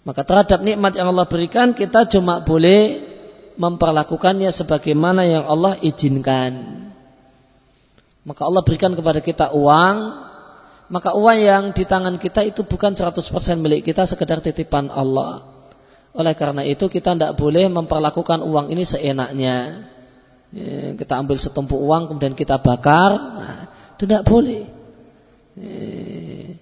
Maka 0.07 0.23
terhadap 0.23 0.63
nikmat 0.63 0.95
yang 0.95 1.11
Allah 1.11 1.27
berikan 1.27 1.75
kita 1.75 2.07
cuma 2.07 2.39
boleh 2.41 3.03
memperlakukannya 3.59 4.49
sebagaimana 4.55 5.27
yang 5.27 5.45
Allah 5.45 5.77
izinkan. 5.83 6.87
Maka 8.23 8.43
Allah 8.47 8.63
berikan 8.63 8.95
kepada 8.95 9.19
kita 9.19 9.51
uang, 9.51 9.97
maka 10.87 11.11
uang 11.19 11.39
yang 11.43 11.63
di 11.75 11.83
tangan 11.83 12.23
kita 12.23 12.47
itu 12.47 12.63
bukan 12.63 12.95
100% 12.95 13.19
milik 13.59 13.83
kita 13.83 14.07
sekedar 14.07 14.39
titipan 14.39 14.91
Allah. 14.95 15.43
Oleh 16.15 16.33
karena 16.39 16.63
itu 16.63 16.87
kita 16.87 17.19
tidak 17.19 17.35
boleh 17.35 17.67
memperlakukan 17.67 18.47
uang 18.47 18.71
ini 18.71 18.87
seenaknya. 18.87 19.91
Ya, 20.55 20.95
kita 20.95 21.19
ambil 21.19 21.37
setumpuk 21.43 21.79
uang 21.79 22.07
kemudian 22.07 22.39
kita 22.39 22.63
bakar, 22.63 23.11
nah, 23.19 23.59
itu 23.99 24.07
tidak 24.07 24.23
boleh. 24.23 24.63
Ya, 25.59 26.55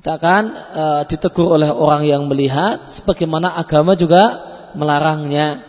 kita 0.00 0.10
akan 0.16 0.42
uh, 0.54 1.02
ditegur 1.04 1.58
oleh 1.58 1.68
orang 1.68 2.08
yang 2.08 2.24
melihat, 2.30 2.88
sebagaimana 2.88 3.52
agama 3.58 3.92
juga 3.98 4.22
melarangnya. 4.72 5.60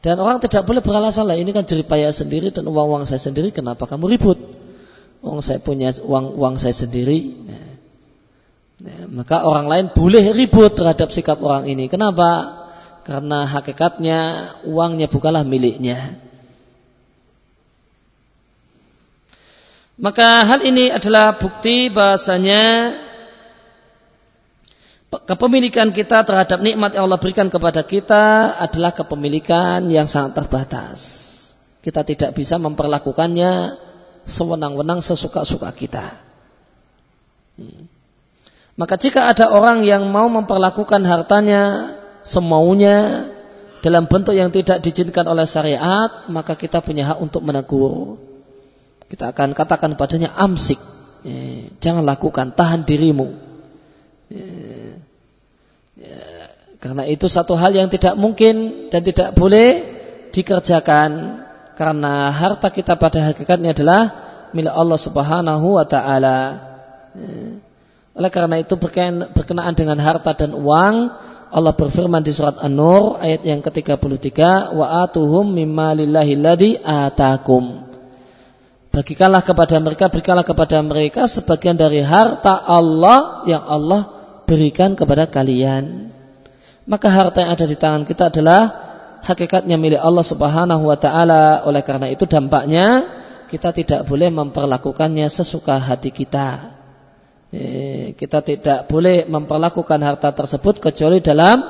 Dan 0.00 0.16
orang 0.16 0.40
tidak 0.40 0.64
boleh 0.64 0.80
beralasan 0.80 1.28
lah, 1.28 1.36
ini 1.36 1.52
kan 1.52 1.68
jeripaya 1.68 2.08
sendiri 2.08 2.48
dan 2.48 2.64
uang-uang 2.64 3.04
saya 3.04 3.20
sendiri, 3.20 3.52
kenapa 3.52 3.84
kamu 3.84 4.16
ribut? 4.16 4.38
Uang 5.20 5.44
saya 5.44 5.60
punya 5.60 5.92
uang 6.00 6.32
uang 6.40 6.56
saya 6.56 6.72
sendiri. 6.72 7.36
Nah, 7.44 7.66
nah, 8.80 9.00
maka 9.12 9.44
orang 9.44 9.68
lain 9.68 9.86
boleh 9.92 10.32
ribut 10.32 10.72
terhadap 10.72 11.12
sikap 11.12 11.44
orang 11.44 11.68
ini. 11.68 11.92
Kenapa? 11.92 12.56
Karena 13.04 13.44
hakikatnya 13.44 14.18
uangnya 14.64 15.12
bukanlah 15.12 15.44
miliknya. 15.44 16.29
Maka 20.00 20.48
hal 20.48 20.64
ini 20.64 20.88
adalah 20.88 21.36
bukti 21.36 21.92
bahasanya 21.92 22.96
kepemilikan 25.28 25.92
kita 25.92 26.24
terhadap 26.24 26.64
nikmat 26.64 26.96
yang 26.96 27.04
Allah 27.04 27.20
berikan 27.20 27.52
kepada 27.52 27.84
kita 27.84 28.56
adalah 28.56 28.96
kepemilikan 28.96 29.84
yang 29.92 30.08
sangat 30.08 30.40
terbatas. 30.40 30.98
Kita 31.84 32.00
tidak 32.00 32.32
bisa 32.32 32.56
memperlakukannya 32.56 33.76
sewenang-wenang 34.24 35.04
sesuka-suka 35.04 35.68
kita. 35.76 36.16
Hmm. 37.60 37.84
Maka 38.80 38.96
jika 38.96 39.28
ada 39.28 39.52
orang 39.52 39.84
yang 39.84 40.08
mau 40.08 40.32
memperlakukan 40.32 41.04
hartanya 41.04 41.92
semaunya 42.24 43.28
dalam 43.84 44.08
bentuk 44.08 44.32
yang 44.32 44.48
tidak 44.48 44.80
diizinkan 44.80 45.28
oleh 45.28 45.44
syariat, 45.44 46.08
maka 46.32 46.56
kita 46.56 46.80
punya 46.80 47.12
hak 47.12 47.20
untuk 47.20 47.44
menegur. 47.44 48.29
Kita 49.10 49.34
akan 49.34 49.58
katakan 49.58 49.98
padanya 49.98 50.30
amsik. 50.38 50.78
Ya, 51.26 51.66
jangan 51.82 52.06
lakukan, 52.06 52.54
tahan 52.54 52.86
dirimu. 52.86 53.34
Ya, 54.30 56.14
karena 56.78 57.04
itu 57.10 57.26
satu 57.26 57.58
hal 57.58 57.74
yang 57.74 57.90
tidak 57.90 58.14
mungkin 58.14 58.86
dan 58.88 59.02
tidak 59.02 59.34
boleh 59.34 59.98
dikerjakan 60.30 61.42
karena 61.74 62.30
harta 62.30 62.70
kita 62.70 62.94
pada 62.94 63.34
hakikatnya 63.34 63.74
adalah 63.74 64.02
milik 64.54 64.70
Allah 64.70 65.00
Subhanahu 65.00 65.76
wa 65.76 65.84
taala. 65.84 66.38
Oleh 68.14 68.30
karena 68.30 68.62
itu 68.62 68.78
berkenaan 69.34 69.74
dengan 69.74 69.98
harta 69.98 70.38
dan 70.38 70.54
uang, 70.54 70.94
Allah 71.50 71.74
berfirman 71.74 72.22
di 72.22 72.30
surat 72.30 72.62
An-Nur 72.62 73.18
ayat 73.18 73.42
yang 73.42 73.58
ke-33, 73.58 74.30
wa 74.78 75.02
atuhum 75.02 75.50
mimma 75.50 75.98
lillahi 75.98 76.38
ladzi 76.38 76.78
atakum. 76.78 77.89
Bagikanlah 78.90 79.46
kepada 79.46 79.78
mereka, 79.78 80.10
berikanlah 80.10 80.42
kepada 80.42 80.82
mereka 80.82 81.30
sebagian 81.30 81.78
dari 81.78 82.02
harta 82.02 82.58
Allah 82.66 83.46
yang 83.46 83.62
Allah 83.62 84.10
berikan 84.50 84.98
kepada 84.98 85.30
kalian. 85.30 86.10
Maka 86.90 87.06
harta 87.06 87.38
yang 87.46 87.54
ada 87.54 87.70
di 87.70 87.78
tangan 87.78 88.02
kita 88.02 88.34
adalah 88.34 88.60
hakikatnya 89.22 89.78
milik 89.78 90.02
Allah 90.02 90.26
Subhanahu 90.26 90.90
wa 90.90 90.98
taala. 90.98 91.62
Oleh 91.70 91.86
karena 91.86 92.10
itu 92.10 92.26
dampaknya 92.26 93.06
kita 93.46 93.70
tidak 93.70 94.10
boleh 94.10 94.26
memperlakukannya 94.34 95.30
sesuka 95.30 95.78
hati 95.78 96.10
kita. 96.10 96.74
Eh, 97.54 98.18
kita 98.18 98.42
tidak 98.42 98.90
boleh 98.90 99.26
memperlakukan 99.30 100.02
harta 100.02 100.34
tersebut 100.34 100.82
kecuali 100.82 101.22
dalam 101.22 101.62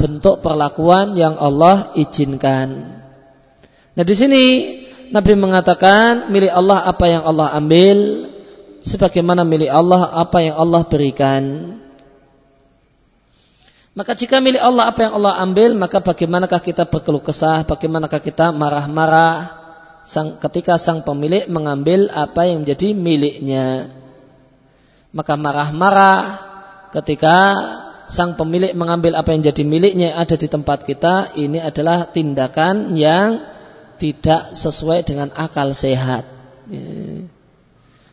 bentuk 0.00 0.40
perlakuan 0.40 1.20
yang 1.20 1.36
Allah 1.36 1.92
izinkan. 2.00 2.68
Nah 3.92 4.04
di 4.08 4.14
sini 4.16 4.44
Nabi 5.12 5.36
mengatakan 5.36 6.32
milik 6.32 6.48
Allah 6.48 6.88
apa 6.88 7.04
yang 7.04 7.28
Allah 7.28 7.52
ambil 7.52 8.32
sebagaimana 8.80 9.44
milik 9.44 9.68
Allah 9.68 10.08
apa 10.08 10.40
yang 10.40 10.56
Allah 10.56 10.82
berikan. 10.88 11.76
Maka 13.92 14.16
jika 14.16 14.40
milik 14.40 14.64
Allah 14.64 14.88
apa 14.88 15.04
yang 15.04 15.12
Allah 15.20 15.36
ambil, 15.44 15.76
maka 15.76 16.00
bagaimanakah 16.00 16.64
kita 16.64 16.88
berkeluh 16.88 17.20
kesah, 17.20 17.60
bagaimanakah 17.68 18.24
kita 18.24 18.48
marah-marah 18.56 19.52
sang, 20.08 20.40
ketika 20.40 20.80
sang 20.80 21.04
pemilik 21.04 21.44
mengambil 21.44 22.08
apa 22.08 22.48
yang 22.48 22.64
menjadi 22.64 22.96
miliknya. 22.96 23.92
Maka 25.12 25.36
marah-marah 25.36 26.40
ketika 26.88 27.36
sang 28.08 28.32
pemilik 28.32 28.72
mengambil 28.72 29.12
apa 29.12 29.36
yang 29.36 29.44
jadi 29.44 29.60
miliknya 29.60 30.16
ada 30.16 30.40
di 30.40 30.48
tempat 30.48 30.88
kita, 30.88 31.36
ini 31.36 31.60
adalah 31.60 32.08
tindakan 32.08 32.96
yang 32.96 33.44
tidak 34.02 34.58
sesuai 34.58 35.06
dengan 35.06 35.30
akal 35.30 35.70
sehat. 35.70 36.26
Ya. 36.66 37.30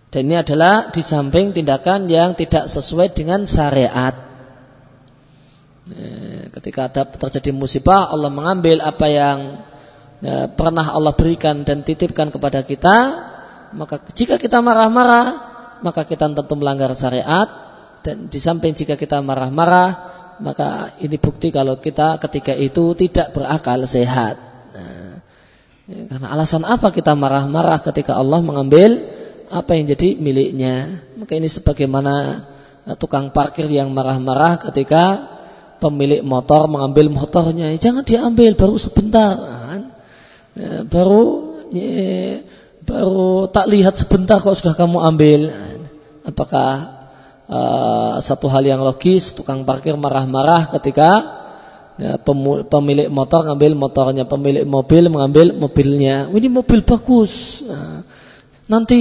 Dan 0.09 0.21
ini 0.29 0.37
adalah 0.37 0.93
di 0.93 1.01
samping 1.01 1.53
tindakan 1.53 2.05
yang 2.05 2.37
tidak 2.37 2.69
sesuai 2.69 3.13
dengan 3.13 3.49
syariat. 3.49 4.13
Ya, 5.89 6.49
ketika 6.53 6.89
ada 6.89 7.09
terjadi 7.09 7.49
musibah, 7.53 8.09
Allah 8.09 8.29
mengambil 8.29 8.81
apa 8.85 9.05
yang 9.09 9.37
ya, 10.21 10.49
pernah 10.49 10.93
Allah 10.93 11.13
berikan 11.17 11.65
dan 11.65 11.81
titipkan 11.81 12.29
kepada 12.33 12.61
kita, 12.65 12.97
maka 13.73 14.01
jika 14.13 14.41
kita 14.41 14.61
marah-marah, 14.61 15.25
maka 15.85 16.05
kita 16.05 16.29
tentu 16.29 16.53
melanggar 16.57 16.93
syariat. 16.93 17.49
Dan 18.01 18.31
di 18.31 18.39
samping 18.41 18.73
jika 18.73 18.97
kita 18.97 19.21
marah-marah, 19.21 19.89
maka 20.41 20.97
ini 21.03 21.21
bukti 21.21 21.53
kalau 21.53 21.77
kita 21.77 22.17
ketika 22.17 22.55
itu 22.57 22.97
tidak 22.97 23.35
berakal 23.35 23.77
sehat. 23.85 24.48
Ya, 25.89 26.05
karena 26.05 26.29
alasan 26.29 26.69
apa 26.69 26.93
kita 26.93 27.17
marah-marah 27.17 27.81
ketika 27.81 28.13
Allah 28.13 28.45
mengambil 28.45 29.09
apa 29.49 29.73
yang 29.73 29.89
jadi 29.89 30.21
miliknya? 30.21 31.01
Maka 31.17 31.33
ini 31.33 31.49
sebagaimana 31.49 32.45
eh, 32.85 32.93
tukang 32.93 33.33
parkir 33.33 33.65
yang 33.65 33.89
marah-marah 33.89 34.61
ketika 34.69 35.25
pemilik 35.81 36.21
motor 36.21 36.69
mengambil 36.69 37.09
motornya. 37.09 37.73
Ya, 37.73 37.89
jangan 37.89 38.05
diambil 38.05 38.53
baru 38.53 38.77
sebentar. 38.77 39.33
Kan? 39.41 39.81
Ya, 40.53 40.85
baru 40.85 41.57
ya, 41.73 42.45
baru 42.85 43.49
tak 43.49 43.65
lihat 43.73 43.97
sebentar 43.97 44.37
kok 44.37 44.61
sudah 44.61 44.77
kamu 44.77 45.01
ambil. 45.01 45.41
Apakah 46.21 46.69
uh, 47.49 48.21
satu 48.21 48.45
hal 48.45 48.61
yang 48.61 48.85
logis 48.85 49.33
tukang 49.33 49.65
parkir 49.65 49.97
marah-marah 49.97 50.69
ketika 50.69 51.09
ya, 51.99 52.15
pemilik 52.65 53.11
motor 53.11 53.45
ngambil 53.45 53.75
motornya, 53.75 54.23
pemilik 54.25 54.63
mobil 54.63 55.11
mengambil 55.11 55.51
mobilnya. 55.53 56.31
Ini 56.31 56.47
mobil 56.47 56.81
bagus. 56.87 57.61
Nah, 57.67 58.07
nanti 58.71 58.99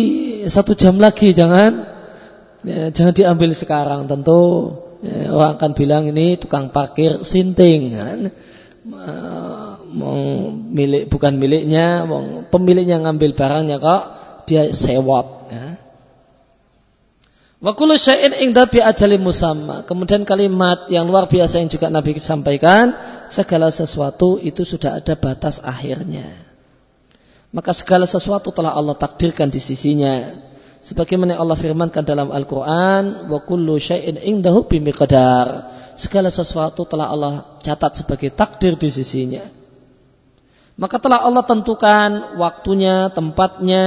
satu 0.50 0.74
jam 0.74 0.98
lagi 0.98 1.30
jangan 1.32 1.86
ya, 2.66 2.90
jangan 2.90 3.14
diambil 3.14 3.54
sekarang. 3.54 4.10
Tentu 4.10 4.74
ya, 5.00 5.30
orang 5.30 5.56
akan 5.56 5.70
bilang 5.78 6.10
ini 6.10 6.36
tukang 6.36 6.74
parkir 6.74 7.22
sinting 7.22 7.94
kan. 7.94 8.20
milik 10.68 11.08
bukan 11.08 11.40
miliknya, 11.40 12.04
pemiliknya 12.52 13.00
ngambil 13.00 13.32
barangnya 13.32 13.76
kok 13.80 14.02
dia 14.44 14.72
sewot. 14.72 15.48
Ya. 15.48 15.80
Wa 17.58 17.74
kullu 17.74 17.98
syai'in 17.98 18.38
inda 18.38 18.70
bi 18.70 18.78
ajali 18.78 19.18
musamma. 19.18 19.82
Kemudian 19.82 20.22
kalimat 20.22 20.86
yang 20.86 21.10
luar 21.10 21.26
biasa 21.26 21.58
yang 21.58 21.66
juga 21.66 21.90
Nabi 21.90 22.14
sampaikan, 22.22 22.94
segala 23.34 23.74
sesuatu 23.74 24.38
itu 24.38 24.62
sudah 24.62 25.02
ada 25.02 25.18
batas 25.18 25.58
akhirnya. 25.66 26.38
Maka 27.50 27.74
segala 27.74 28.06
sesuatu 28.06 28.54
telah 28.54 28.78
Allah 28.78 28.94
takdirkan 28.94 29.50
di 29.50 29.58
sisinya. 29.58 30.46
Sebagaimana 30.78 31.34
Allah 31.34 31.58
firmankan 31.58 32.06
dalam 32.06 32.30
Al-Quran, 32.30 33.26
wa 33.26 33.38
kullu 33.42 33.74
syai'in 33.82 34.22
indahu 34.22 34.70
bimiqdar. 34.70 35.74
Segala 35.98 36.30
sesuatu 36.30 36.86
telah 36.86 37.10
Allah 37.10 37.58
catat 37.58 37.98
sebagai 37.98 38.30
takdir 38.30 38.78
di 38.78 38.86
sisinya. 38.86 39.42
Maka 40.78 41.02
telah 41.02 41.26
Allah 41.26 41.42
tentukan 41.42 42.38
waktunya, 42.38 43.10
tempatnya, 43.10 43.86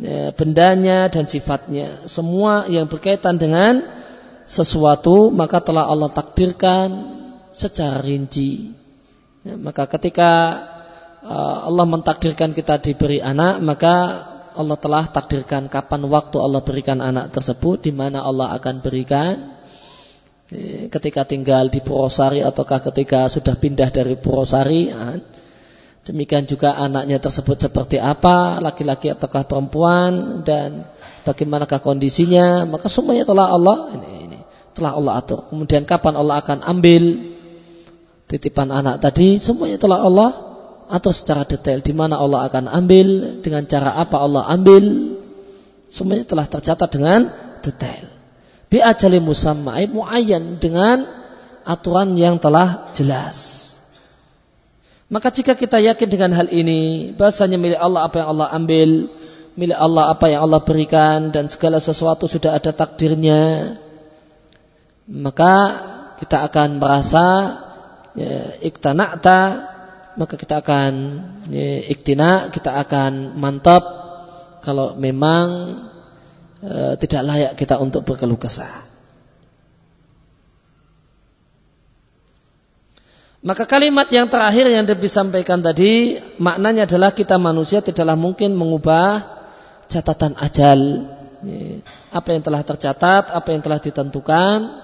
ya, 0.00 0.32
bendanya 0.32 1.08
dan 1.08 1.24
sifatnya. 1.28 2.08
Semua 2.08 2.68
yang 2.68 2.88
berkaitan 2.88 3.40
dengan 3.40 3.84
sesuatu 4.46 5.34
maka 5.34 5.58
telah 5.58 5.90
Allah 5.90 6.12
takdirkan 6.12 6.88
secara 7.50 8.00
rinci. 8.04 8.70
Ya, 9.42 9.58
maka 9.58 9.90
ketika 9.90 10.30
uh, 11.24 11.66
Allah 11.66 11.86
mentakdirkan 11.88 12.54
kita 12.54 12.78
diberi 12.78 13.18
anak, 13.18 13.62
maka 13.62 13.94
Allah 14.56 14.78
telah 14.80 15.04
takdirkan 15.04 15.68
kapan 15.68 16.08
waktu 16.08 16.40
Allah 16.40 16.64
berikan 16.64 17.04
anak 17.04 17.32
tersebut, 17.36 17.84
di 17.84 17.92
mana 17.92 18.24
Allah 18.24 18.56
akan 18.56 18.80
berikan. 18.80 19.56
ketika 20.94 21.26
tinggal 21.26 21.66
di 21.66 21.82
Purwosari 21.82 22.38
ataukah 22.38 22.78
ketika 22.78 23.26
sudah 23.26 23.58
pindah 23.58 23.90
dari 23.90 24.14
Purwosari. 24.14 24.94
Demikian 26.06 26.46
juga 26.46 26.78
anaknya 26.78 27.18
tersebut 27.18 27.58
seperti 27.58 27.98
apa 27.98 28.62
laki-laki 28.62 29.10
ataukah 29.10 29.44
perempuan 29.44 30.42
dan 30.46 30.86
bagaimanakah 31.26 31.82
kondisinya 31.82 32.62
maka 32.64 32.86
semuanya 32.86 33.26
telah 33.26 33.50
Allah 33.50 33.90
ini, 33.98 34.08
ini 34.30 34.38
telah 34.72 34.94
Allah 34.94 35.18
atur 35.18 35.50
kemudian 35.50 35.82
kapan 35.82 36.14
Allah 36.14 36.38
akan 36.38 36.62
ambil 36.62 37.34
titipan 38.30 38.70
anak 38.70 39.02
tadi 39.02 39.42
semuanya 39.42 39.82
telah 39.82 39.98
Allah 40.06 40.30
atur 40.86 41.10
secara 41.10 41.42
detail 41.42 41.82
di 41.82 41.90
mana 41.90 42.22
Allah 42.22 42.46
akan 42.46 42.70
ambil 42.70 43.42
dengan 43.42 43.66
cara 43.66 43.98
apa 43.98 44.22
Allah 44.22 44.46
ambil 44.46 45.18
semuanya 45.90 46.22
telah 46.22 46.46
tercatat 46.46 46.88
dengan 46.94 47.34
detail 47.66 48.06
bi 48.70 48.78
ajali 48.78 49.18
musamma 49.18 49.82
muayyan 49.90 50.62
dengan 50.62 51.26
aturan 51.66 52.14
yang 52.14 52.38
telah 52.38 52.94
jelas. 52.94 53.65
Maka 55.06 55.30
jika 55.30 55.54
kita 55.54 55.78
yakin 55.78 56.08
dengan 56.10 56.34
hal 56.34 56.50
ini, 56.50 57.14
bahasanya 57.14 57.54
milik 57.62 57.78
Allah 57.78 58.10
apa 58.10 58.22
yang 58.22 58.28
Allah 58.34 58.48
ambil, 58.50 58.90
milik 59.54 59.78
Allah 59.78 60.04
apa 60.10 60.26
yang 60.26 60.42
Allah 60.42 60.60
berikan 60.66 61.30
dan 61.30 61.46
segala 61.46 61.78
sesuatu 61.78 62.26
sudah 62.26 62.58
ada 62.58 62.74
takdirnya, 62.74 63.74
maka 65.06 65.54
kita 66.18 66.42
akan 66.50 66.82
merasa 66.82 67.26
ya, 68.18 68.58
iktana'ta, 68.66 69.40
maka 70.18 70.34
kita 70.34 70.58
akan 70.58 70.92
ya, 71.54 71.86
iktina, 71.86 72.50
kita 72.50 72.74
akan 72.74 73.38
mantap 73.38 73.86
kalau 74.66 74.98
memang 74.98 75.46
e, 76.58 76.98
tidak 76.98 77.22
layak 77.22 77.52
kita 77.54 77.78
untuk 77.78 78.02
berkeluh 78.02 78.40
kesah. 78.40 78.95
Maka 83.46 83.62
kalimat 83.62 84.10
yang 84.10 84.26
terakhir 84.26 84.66
yang 84.66 84.82
disampaikan 84.98 85.62
tadi 85.62 86.18
maknanya 86.42 86.82
adalah 86.82 87.14
kita 87.14 87.38
manusia 87.38 87.78
tidaklah 87.78 88.18
mungkin 88.18 88.58
mengubah 88.58 89.22
catatan 89.86 90.34
ajal. 90.34 91.06
Apa 92.10 92.34
yang 92.34 92.42
telah 92.42 92.66
tercatat, 92.66 93.30
apa 93.30 93.48
yang 93.54 93.62
telah 93.62 93.78
ditentukan, 93.78 94.82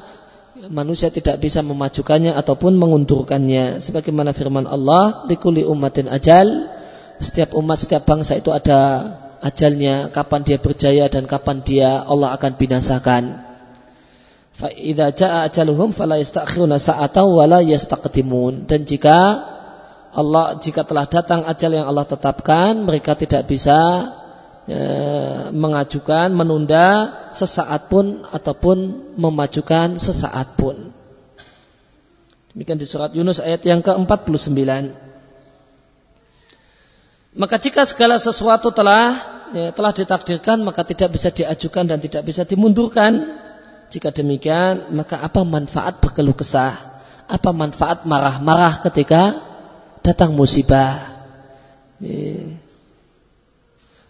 manusia 0.71 1.11
tidak 1.11 1.43
bisa 1.43 1.59
memajukannya 1.67 2.39
ataupun 2.39 2.79
mengundurkannya. 2.79 3.83
Sebagaimana 3.83 4.31
firman 4.31 4.71
Allah, 4.71 5.27
"Likuli 5.27 5.67
ummatin 5.67 6.07
ajal." 6.07 6.71
Setiap 7.19 7.59
umat, 7.59 7.83
setiap 7.83 8.07
bangsa 8.07 8.39
itu 8.39 8.55
ada 8.55 9.11
ajalnya, 9.43 10.07
kapan 10.15 10.47
dia 10.47 10.63
berjaya 10.63 11.11
dan 11.11 11.27
kapan 11.27 11.67
dia 11.67 11.99
Allah 12.07 12.31
akan 12.39 12.55
binasakan. 12.55 13.52
Fa 14.53 14.69
idza 14.69 15.17
jaa 15.17 15.49
ajaluhum 15.49 15.97
fala 15.97 16.21
yastakhiruna 16.21 16.77
sa'atan 16.77 17.27
wa 17.33 17.45
la 17.49 17.61
yastaqdimun. 17.65 18.69
Dan 18.69 18.85
jika 18.85 19.17
Allah 20.13 20.61
jika 20.61 20.85
telah 20.85 21.09
datang 21.09 21.49
ajal 21.49 21.73
yang 21.73 21.89
Allah 21.89 22.05
tetapkan, 22.05 22.85
mereka 22.85 23.17
tidak 23.17 23.49
bisa 23.49 24.13
e, 24.69 24.79
mengajukan, 25.57 26.29
menunda 26.37 27.09
sesaat 27.33 27.89
pun 27.89 28.21
ataupun 28.29 28.77
memajukan 29.17 29.97
sesaat 29.97 30.61
pun. 30.61 30.93
Demikian 32.53 32.77
di 32.77 32.85
surat 32.85 33.17
Yunus 33.17 33.41
ayat 33.41 33.65
yang 33.65 33.81
ke-49. 33.81 34.53
Maka 37.33 37.57
jika 37.57 37.89
segala 37.89 38.21
sesuatu 38.21 38.69
telah 38.77 39.17
ya, 39.57 39.73
telah 39.73 39.93
ditakdirkan 39.97 40.61
maka 40.61 40.85
tidak 40.85 41.17
bisa 41.17 41.33
diajukan 41.33 41.89
dan 41.89 41.97
tidak 41.97 42.29
bisa 42.29 42.45
dimundurkan. 42.45 43.41
Jika 43.93 44.09
demikian, 44.09 44.97
maka 44.97 45.21
apa 45.21 45.45
manfaat 45.45 46.01
berkeluh 46.01 46.33
kesah? 46.33 46.73
Apa 47.29 47.53
manfaat 47.53 48.09
marah-marah 48.09 48.81
ketika 48.89 49.37
datang 50.01 50.33
musibah? 50.33 51.13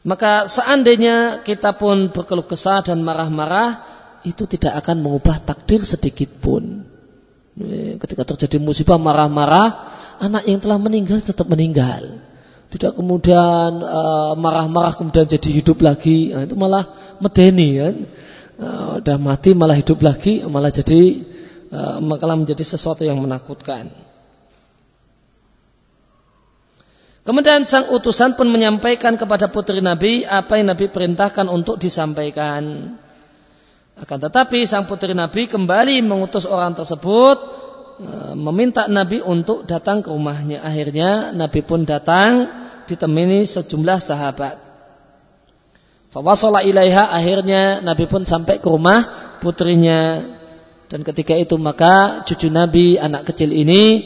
Maka 0.07 0.47
seandainya 0.47 1.43
kita 1.43 1.75
pun 1.75 2.15
berkeluh 2.15 2.47
kesah 2.47 2.87
dan 2.87 3.03
marah-marah, 3.03 3.83
itu 4.23 4.47
tidak 4.47 4.79
akan 4.87 5.03
mengubah 5.03 5.43
takdir 5.43 5.83
sedikit 5.83 6.31
pun. 6.39 6.87
Ketika 7.99 8.23
terjadi 8.23 8.63
musibah 8.63 9.03
marah-marah, 9.03 9.99
anak 10.23 10.47
yang 10.47 10.63
telah 10.63 10.79
meninggal 10.79 11.19
tetap 11.19 11.51
meninggal 11.51 12.23
tidak 12.73 12.97
kemudian 12.97 13.85
uh, 13.85 14.33
marah-marah 14.33 14.97
kemudian 14.97 15.29
jadi 15.29 15.61
hidup 15.61 15.85
lagi 15.85 16.33
nah, 16.33 16.49
itu 16.49 16.57
malah 16.57 16.89
medeni 17.21 17.77
kan 17.77 17.95
uh, 18.63 19.19
mati 19.19 19.53
malah 19.59 19.75
hidup 19.75 19.99
lagi 20.01 20.47
malah 20.47 20.71
jadi 20.71 21.19
uh, 21.75 21.99
malah 21.99 22.39
menjadi 22.39 22.63
sesuatu 22.63 23.03
yang 23.03 23.19
menakutkan 23.19 23.91
Kemudian 27.23 27.63
sang 27.63 27.87
utusan 27.95 28.35
pun 28.35 28.51
menyampaikan 28.51 29.15
kepada 29.15 29.47
putri 29.47 29.79
Nabi 29.79 30.27
apa 30.27 30.59
yang 30.59 30.75
Nabi 30.75 30.91
perintahkan 30.91 31.47
untuk 31.47 31.79
disampaikan. 31.79 32.99
Akan 33.95 34.19
tetapi 34.19 34.67
sang 34.67 34.91
putri 34.91 35.15
Nabi 35.15 35.47
kembali 35.47 36.03
mengutus 36.03 36.51
orang 36.51 36.75
tersebut 36.75 37.63
meminta 38.35 38.91
Nabi 38.91 39.23
untuk 39.23 39.63
datang 39.69 40.03
ke 40.03 40.11
rumahnya. 40.11 40.67
Akhirnya 40.67 41.31
Nabi 41.31 41.63
pun 41.63 41.87
datang 41.87 42.51
ditemani 42.91 43.47
sejumlah 43.47 43.99
sahabat. 44.03 44.72
Fawasala 46.13 46.61
ilaiha 46.61 47.09
akhirnya 47.09 47.81
Nabi 47.81 48.05
pun 48.05 48.29
sampai 48.29 48.61
ke 48.61 48.69
rumah 48.69 49.01
putrinya. 49.41 50.21
Dan 50.93 51.09
ketika 51.09 51.33
itu 51.33 51.57
maka 51.57 52.21
cucu 52.29 52.53
Nabi 52.53 53.01
anak 53.01 53.33
kecil 53.33 53.49
ini 53.49 54.05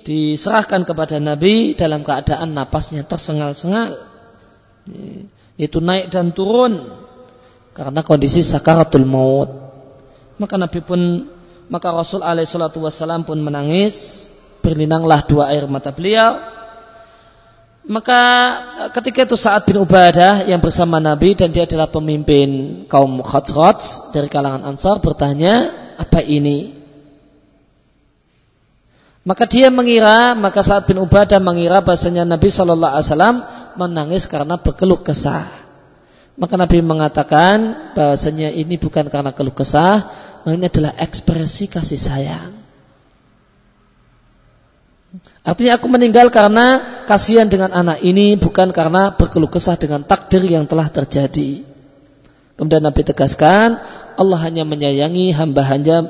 diserahkan 0.00 0.88
kepada 0.88 1.20
Nabi 1.20 1.76
dalam 1.76 2.00
keadaan 2.00 2.56
napasnya 2.56 3.04
tersengal-sengal. 3.04 4.00
Itu 5.60 5.84
naik 5.84 6.08
dan 6.08 6.32
turun 6.32 6.88
karena 7.76 8.00
kondisi 8.00 8.40
sakaratul 8.40 9.04
maut. 9.04 9.52
Maka 10.40 10.56
Nabi 10.56 10.80
pun 10.80 11.28
maka 11.68 11.92
Rasul 11.92 12.24
alaihi 12.24 12.48
salatu 12.48 12.80
pun 13.28 13.38
menangis. 13.44 14.28
Berlinanglah 14.64 15.26
dua 15.28 15.52
air 15.52 15.66
mata 15.66 15.90
beliau 15.92 16.61
maka 17.82 18.20
eh, 18.86 18.90
ketika 18.94 19.26
itu 19.26 19.34
saat 19.34 19.66
bin 19.66 19.82
Ubadah 19.82 20.46
yang 20.46 20.62
bersama 20.62 21.02
Nabi 21.02 21.34
dan 21.34 21.50
dia 21.50 21.66
adalah 21.66 21.90
pemimpin 21.90 22.82
kaum 22.86 23.18
Khazraj 23.22 24.12
dari 24.14 24.30
kalangan 24.30 24.62
Ansar 24.62 25.02
bertanya, 25.02 25.74
apa 25.98 26.22
ini? 26.22 26.78
Maka 29.22 29.46
dia 29.46 29.70
mengira, 29.70 30.34
maka 30.34 30.62
saat 30.62 30.86
bin 30.86 30.98
Ubadah 30.98 31.38
mengira 31.38 31.82
bahasanya 31.82 32.26
Nabi 32.26 32.50
Shallallahu 32.50 32.92
Alaihi 32.94 33.06
Wasallam 33.06 33.36
menangis 33.78 34.26
karena 34.26 34.58
berkeluh 34.58 34.98
kesah. 35.02 35.46
Maka 36.38 36.54
Nabi 36.58 36.82
mengatakan 36.82 37.92
bahasanya 37.94 38.50
ini 38.50 38.78
bukan 38.80 39.06
karena 39.10 39.30
keluh 39.30 39.54
kesah, 39.54 40.06
ini 40.48 40.66
adalah 40.66 40.96
ekspresi 40.98 41.70
kasih 41.70 42.00
sayang. 42.00 42.61
Artinya 45.42 45.74
aku 45.74 45.90
meninggal 45.90 46.30
karena 46.30 47.02
kasihan 47.02 47.50
dengan 47.50 47.74
anak 47.74 47.98
ini 48.06 48.38
bukan 48.38 48.70
karena 48.70 49.10
berkeluh 49.18 49.50
kesah 49.50 49.74
dengan 49.74 50.06
takdir 50.06 50.46
yang 50.46 50.70
telah 50.70 50.86
terjadi. 50.86 51.66
Kemudian 52.54 52.84
Nabi 52.86 53.02
tegaskan 53.02 53.82
Allah 54.14 54.38
hanya 54.38 54.62
menyayangi 54.62 55.34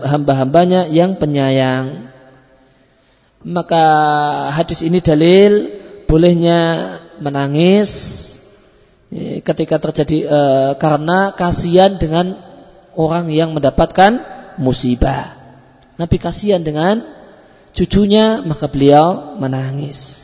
hamba-hambanya 0.04 0.84
yang 0.92 1.16
penyayang. 1.16 2.12
Maka 3.42 3.84
hadis 4.52 4.84
ini 4.84 5.00
dalil 5.00 5.80
bolehnya 6.04 6.60
menangis 7.18 7.90
eh, 9.08 9.40
ketika 9.40 9.80
terjadi 9.80 10.18
e, 10.28 10.40
karena 10.78 11.34
kasihan 11.34 11.96
dengan 11.96 12.38
orang 12.94 13.32
yang 13.32 13.56
mendapatkan 13.56 14.22
musibah. 14.60 15.34
Nabi 15.96 16.16
kasihan 16.20 16.62
dengan 16.62 17.02
cucunya, 17.72 18.44
maka 18.44 18.68
beliau 18.68 19.36
menangis. 19.40 20.22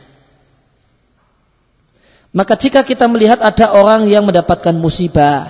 Maka 2.29 2.53
jika 2.53 2.85
kita 2.85 3.09
melihat 3.09 3.41
ada 3.41 3.73
orang 3.73 4.05
yang 4.05 4.21
mendapatkan 4.21 4.77
musibah, 4.77 5.49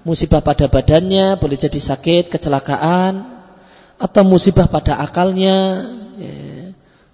musibah 0.00 0.40
pada 0.40 0.64
badannya, 0.64 1.36
boleh 1.36 1.60
jadi 1.60 1.76
sakit, 1.76 2.32
kecelakaan, 2.32 3.20
atau 4.00 4.22
musibah 4.24 4.64
pada 4.64 4.96
akalnya, 4.96 5.84
ya, 6.16 6.36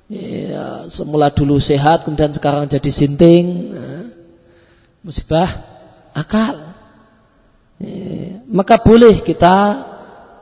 ya, 0.07 0.67
semula 0.87 1.35
dulu 1.35 1.59
sehat, 1.59 2.07
kemudian 2.07 2.31
sekarang 2.31 2.71
jadi 2.71 2.91
sinting, 2.95 3.75
ya, 3.75 3.91
musibah 5.03 5.51
akal. 6.15 6.71
Ya, 7.83 8.39
maka 8.47 8.79
boleh 8.79 9.19
kita 9.19 9.87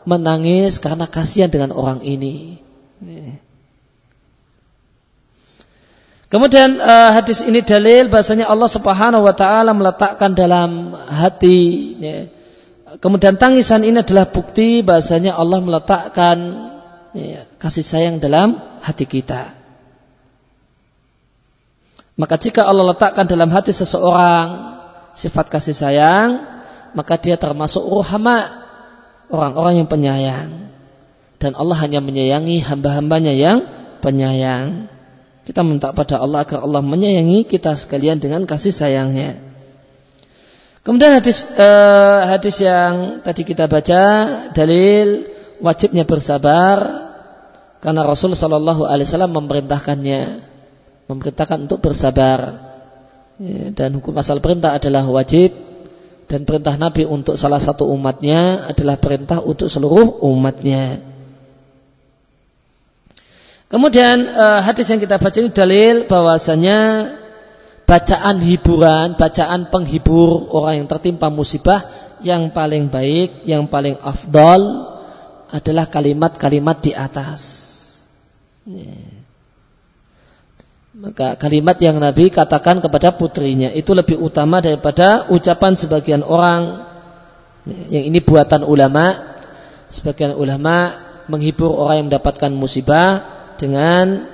menangis 0.04 0.76
karena 0.76 1.08
kasihan 1.08 1.48
dengan 1.48 1.72
orang 1.72 2.04
ini. 2.04 2.67
Kemudian 6.28 6.76
uh, 6.76 7.16
hadis 7.16 7.40
ini 7.40 7.64
dalil 7.64 8.12
bahasanya 8.12 8.52
Allah 8.52 8.68
Subhanahu 8.68 9.24
wa 9.24 9.32
taala 9.32 9.72
meletakkan 9.72 10.36
dalam 10.36 10.92
hati 10.92 11.96
ya, 11.96 12.16
Kemudian 12.96 13.36
tangisan 13.36 13.84
ini 13.84 14.00
adalah 14.00 14.24
bukti 14.24 14.80
bahasanya 14.80 15.36
Allah 15.36 15.60
meletakkan 15.60 16.38
ya, 17.12 17.44
kasih 17.60 17.84
sayang 17.84 18.16
dalam 18.16 18.56
hati 18.80 19.04
kita. 19.04 19.52
Maka 22.16 22.40
jika 22.40 22.64
Allah 22.64 22.96
letakkan 22.96 23.28
dalam 23.28 23.52
hati 23.52 23.76
seseorang 23.76 24.80
sifat 25.12 25.52
kasih 25.52 25.76
sayang, 25.76 26.28
maka 26.96 27.20
dia 27.20 27.36
termasuk 27.36 27.84
ruhama, 27.84 28.66
orang-orang 29.28 29.84
yang 29.84 29.88
penyayang. 29.92 30.72
Dan 31.38 31.54
Allah 31.54 31.78
hanya 31.82 32.02
menyayangi 32.02 32.62
hamba-hambanya 32.66 33.30
yang 33.30 33.62
penyayang. 34.02 34.90
Kita 35.46 35.64
minta 35.64 35.94
pada 35.94 36.20
Allah 36.20 36.44
agar 36.44 36.66
Allah 36.66 36.82
menyayangi 36.84 37.46
kita 37.46 37.72
sekalian 37.78 38.20
dengan 38.20 38.44
kasih 38.44 38.74
sayangnya. 38.74 39.38
Kemudian 40.84 41.14
hadis 41.14 41.52
eh, 41.56 42.20
hadis 42.26 42.64
yang 42.64 43.20
tadi 43.20 43.44
kita 43.44 43.68
baca 43.68 44.02
dalil 44.52 45.28
wajibnya 45.60 46.08
bersabar 46.08 47.08
karena 47.78 48.02
Rasul 48.02 48.34
Shallallahu 48.34 48.88
Alaihi 48.88 49.06
Wasallam 49.06 49.36
memerintahkannya 49.36 50.20
memerintahkan 51.08 51.68
untuk 51.68 51.80
bersabar 51.80 52.38
ya, 53.40 53.72
dan 53.72 53.96
hukum 53.96 54.16
asal 54.20 54.40
perintah 54.40 54.76
adalah 54.76 55.06
wajib 55.08 55.54
dan 56.28 56.44
perintah 56.44 56.76
Nabi 56.76 57.08
untuk 57.08 57.40
salah 57.40 57.60
satu 57.60 57.88
umatnya 57.88 58.68
adalah 58.68 59.00
perintah 59.00 59.40
untuk 59.40 59.72
seluruh 59.72 60.20
umatnya. 60.28 61.07
Kemudian 63.68 64.16
eh, 64.24 64.60
hadis 64.64 64.88
yang 64.88 64.96
kita 64.96 65.20
baca 65.20 65.36
ini 65.36 65.52
dalil 65.52 66.08
bahwasanya 66.08 66.78
bacaan 67.84 68.40
hiburan, 68.40 69.20
bacaan 69.20 69.68
penghibur 69.68 70.48
orang 70.56 70.84
yang 70.84 70.88
tertimpa 70.88 71.28
musibah 71.28 71.84
yang 72.24 72.48
paling 72.52 72.88
baik, 72.88 73.44
yang 73.44 73.68
paling 73.68 74.00
afdol 74.00 74.88
adalah 75.52 75.88
kalimat-kalimat 75.88 76.76
di 76.80 76.92
atas. 76.92 77.40
Maka 80.98 81.40
kalimat 81.40 81.78
yang 81.80 81.96
Nabi 81.96 82.28
katakan 82.28 82.84
kepada 82.84 83.16
putrinya 83.16 83.72
itu 83.72 83.96
lebih 83.96 84.20
utama 84.20 84.60
daripada 84.60 85.28
ucapan 85.32 85.72
sebagian 85.78 86.20
orang 86.26 86.84
yang 87.88 88.04
ini 88.08 88.20
buatan 88.20 88.64
ulama. 88.64 89.36
Sebagian 89.88 90.36
ulama 90.36 91.00
menghibur 91.32 91.72
orang 91.72 92.04
yang 92.04 92.06
mendapatkan 92.12 92.52
musibah 92.52 93.37
dengan 93.58 94.30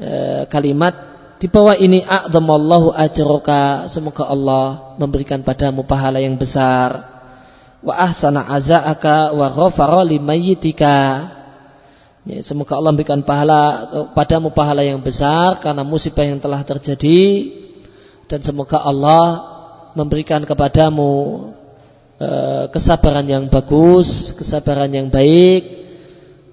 e, 0.00 0.10
kalimat 0.48 1.12
di 1.42 1.50
bawah 1.50 1.74
ini 1.74 2.06
a'zamallahu 2.06 2.94
ajroka 2.94 3.90
semoga 3.90 4.30
Allah 4.30 4.94
memberikan 4.94 5.42
padamu 5.42 5.82
pahala 5.82 6.22
yang 6.22 6.38
besar. 6.38 7.02
Wa 7.82 7.98
ahsana 7.98 8.46
aza'aka 8.46 9.34
wa 9.34 9.50
ghafara 9.50 10.06
limayyitika. 10.06 10.98
Ya, 12.22 12.38
semoga 12.46 12.78
Allah 12.78 12.94
memberikan 12.94 13.26
pahala 13.26 13.90
padamu 14.14 14.54
pahala 14.54 14.86
yang 14.86 15.02
besar 15.02 15.58
karena 15.58 15.82
musibah 15.82 16.22
yang 16.22 16.38
telah 16.38 16.62
terjadi 16.62 17.50
dan 18.30 18.38
semoga 18.38 18.78
Allah 18.78 19.42
memberikan 19.98 20.46
kepadamu 20.46 21.10
e, 22.22 22.30
kesabaran 22.70 23.26
yang 23.26 23.50
bagus, 23.50 24.30
kesabaran 24.38 24.94
yang 24.94 25.10
baik 25.10 25.81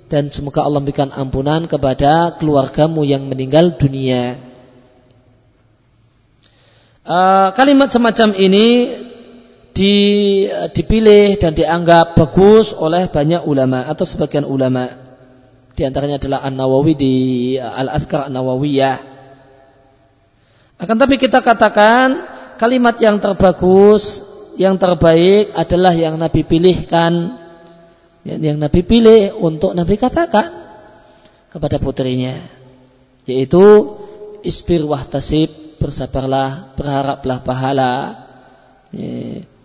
dan 0.10 0.34
semoga 0.34 0.66
Allah 0.66 0.82
memberikan 0.82 1.14
ampunan 1.14 1.70
kepada 1.70 2.36
keluargamu 2.42 3.06
yang 3.06 3.30
meninggal 3.30 3.78
dunia. 3.78 4.42
Uh, 7.06 7.54
kalimat 7.54 7.94
semacam 7.94 8.34
ini 8.38 8.68
di, 9.72 9.96
dipilih 10.50 11.40
dan 11.40 11.56
dianggap 11.56 12.18
bagus 12.18 12.76
oleh 12.76 13.08
banyak 13.08 13.46
ulama 13.46 13.86
atau 13.86 14.04
sebagian 14.04 14.44
ulama. 14.44 14.92
Di 15.78 15.88
antaranya 15.88 16.20
adalah 16.20 16.44
An-Nawawi 16.44 16.94
di 17.00 17.16
Al-Adhkar 17.56 18.28
An-Nawawiyah. 18.28 18.98
Akan 20.76 21.00
tapi 21.00 21.16
kita 21.16 21.40
katakan 21.40 22.28
kalimat 22.60 23.00
yang 23.00 23.24
terbagus, 23.24 24.28
yang 24.60 24.76
terbaik 24.76 25.56
adalah 25.56 25.96
yang 25.96 26.20
Nabi 26.20 26.44
pilihkan, 26.44 27.39
yang 28.28 28.60
Nabi 28.60 28.84
pilih 28.84 29.40
untuk 29.40 29.72
Nabi 29.72 29.96
katakan 29.96 30.52
kepada 31.50 31.80
putrinya, 31.80 32.36
yaitu 33.24 33.96
isbir 34.44 34.84
wahtasib 34.84 35.50
bersabarlah, 35.80 36.76
berharaplah 36.76 37.40
pahala. 37.42 37.94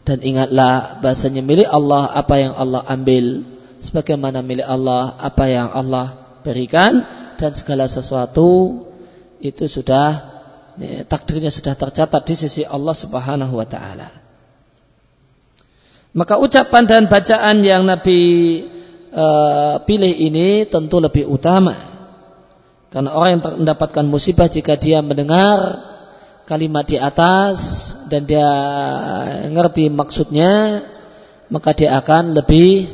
Dan 0.05 0.19
ingatlah 0.21 1.01
bahasanya 1.01 1.41
milik 1.41 1.69
Allah 1.69 2.13
apa 2.13 2.35
yang 2.37 2.53
Allah 2.55 2.85
ambil. 2.87 3.43
Sebagaimana 3.81 4.45
milik 4.45 4.65
Allah 4.65 5.17
apa 5.17 5.45
yang 5.49 5.73
Allah 5.73 6.39
berikan. 6.45 7.05
Dan 7.41 7.57
segala 7.57 7.91
sesuatu 7.91 8.81
itu 9.43 9.65
sudah 9.67 10.31
takdirnya 11.09 11.51
sudah 11.51 11.75
tercatat 11.75 12.23
di 12.25 12.35
sisi 12.37 12.63
Allah 12.63 12.95
Subhanahu 12.95 13.59
wa 13.59 13.67
taala. 13.67 14.24
Maka 16.15 16.39
ucapan 16.39 16.87
dan 16.87 17.03
bacaan 17.11 17.67
yang 17.67 17.83
Nabi 17.83 18.63
uh, 19.11 19.83
pilih 19.83 20.15
ini 20.15 20.63
tentu 20.71 21.03
lebih 21.03 21.27
utama. 21.27 21.75
Karena 22.95 23.11
orang 23.19 23.31
yang 23.35 23.43
mendapatkan 23.67 24.07
musibah 24.07 24.47
jika 24.47 24.79
dia 24.79 25.03
mendengar 25.03 25.83
kalimat 26.47 26.87
di 26.87 27.03
atas 27.03 27.91
dan 28.07 28.29
dia 28.29 28.47
ngerti 29.51 29.91
maksudnya 29.91 30.85
maka 31.51 31.73
dia 31.75 31.97
akan 31.99 32.37
lebih 32.37 32.87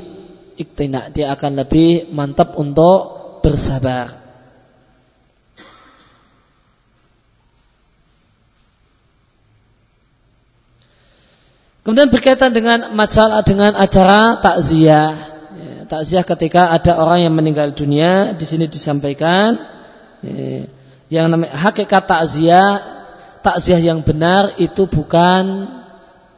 iktina 0.54 1.10
dia 1.10 1.34
akan 1.34 1.58
lebih 1.58 2.14
mantap 2.14 2.54
untuk 2.56 3.20
bersabar 3.42 4.19
Kemudian 11.80 12.12
berkaitan 12.12 12.52
dengan 12.52 12.92
masalah 12.92 13.40
dengan 13.40 13.72
acara 13.72 14.36
takziah. 14.44 15.16
Ya, 15.56 15.76
takziah 15.88 16.24
ketika 16.28 16.68
ada 16.68 17.00
orang 17.00 17.24
yang 17.24 17.34
meninggal 17.34 17.72
dunia, 17.72 18.36
di 18.36 18.44
sini 18.44 18.68
disampaikan 18.68 19.56
ya, 20.20 20.68
yang 21.08 21.26
namanya 21.32 21.56
hakikat 21.56 22.04
takziah 22.04 23.00
takziah 23.40 23.80
yang 23.80 24.04
benar 24.04 24.60
itu 24.60 24.84
bukan 24.84 25.68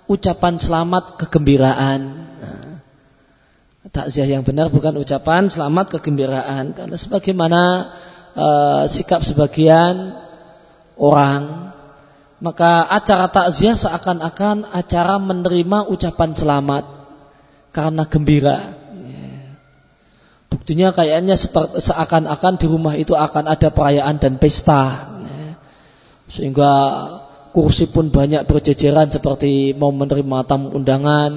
ucapan 0.07 0.55
selamat 0.63 1.19
kegembiraan. 1.19 2.31
Takziah 3.93 4.25
yang 4.25 4.47
benar 4.47 4.71
bukan 4.73 4.95
ucapan 4.97 5.51
selamat 5.51 5.99
kegembiraan 5.99 6.73
karena 6.73 6.97
sebagaimana 6.97 7.93
uh, 8.33 8.83
sikap 8.89 9.21
sebagian 9.21 10.17
orang 10.97 11.72
maka 12.43 12.91
acara 12.91 13.31
takziah 13.31 13.79
seakan-akan 13.79 14.67
acara 14.75 15.23
menerima 15.23 15.87
ucapan 15.87 16.35
selamat. 16.35 16.85
Karena 17.73 18.05
gembira. 18.05 18.59
Buktinya 20.53 20.93
kayaknya 20.93 21.39
seakan-akan 21.81 22.61
di 22.61 22.67
rumah 22.69 22.93
itu 22.99 23.17
akan 23.17 23.49
ada 23.49 23.73
perayaan 23.73 24.21
dan 24.21 24.37
pesta. 24.37 25.09
Sehingga 26.29 26.73
kursi 27.55 27.89
pun 27.89 28.13
banyak 28.13 28.45
berjejeran 28.45 29.09
seperti 29.09 29.73
mau 29.73 29.89
menerima 29.95 30.39
tamu 30.45 30.77
undangan 30.77 31.33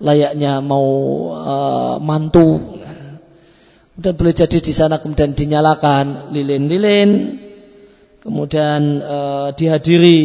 layaknya 0.00 0.64
mau 0.64 0.88
uh, 1.36 1.96
mantu. 2.00 2.80
Dan 4.00 4.16
boleh 4.16 4.32
jadi 4.32 4.64
di 4.64 4.72
sana 4.72 4.96
kemudian 4.96 5.36
dinyalakan 5.36 6.32
lilin-lilin 6.32 7.10
kemudian 8.20 9.00
uh, 9.00 9.48
dihadiri 9.56 10.22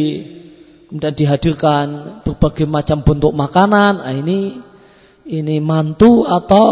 kemudian 0.88 1.14
dihadirkan 1.16 1.86
berbagai 2.22 2.68
macam 2.68 3.02
bentuk 3.02 3.32
makanan 3.34 4.04
nah, 4.04 4.12
ini 4.14 4.60
ini 5.26 5.56
mantu 5.58 6.22
atau 6.28 6.68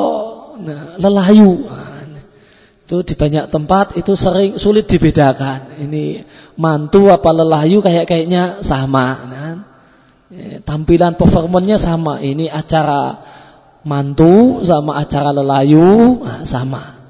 nah, 0.62 0.94
lelayu 1.00 1.66
itu 2.84 3.00
di 3.00 3.14
banyak 3.16 3.48
tempat 3.48 3.96
itu 3.96 4.12
sering 4.12 4.60
sulit 4.60 4.84
dibedakan. 4.84 5.80
Ini 5.88 6.20
mantu 6.60 7.08
apa 7.08 7.32
lelayu 7.32 7.80
kayak 7.80 8.04
kayaknya 8.04 8.60
sama. 8.60 9.24
Kan? 9.24 9.56
Tampilan 10.68 11.16
performanya 11.16 11.80
sama. 11.80 12.20
Ini 12.20 12.52
acara 12.52 13.24
mantu 13.88 14.60
sama 14.60 15.00
acara 15.00 15.32
lelayu 15.32 16.20
nah, 16.20 16.44
sama. 16.44 17.03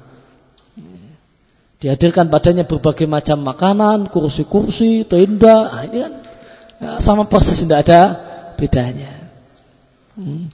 Dihadirkan 1.85 2.33
padanya 2.33 2.65
berbagai 2.65 3.05
macam 3.05 3.45
makanan, 3.45 4.09
kursi-kursi, 4.09 5.05
tenda. 5.05 5.69
Nah, 5.69 5.83
ini 5.85 5.97
kan 6.01 6.13
ya, 6.81 6.91
sama 6.97 7.29
persis 7.29 7.61
tidak 7.61 7.85
ada 7.85 8.01
bedanya. 8.57 9.13
Hmm. 10.17 10.49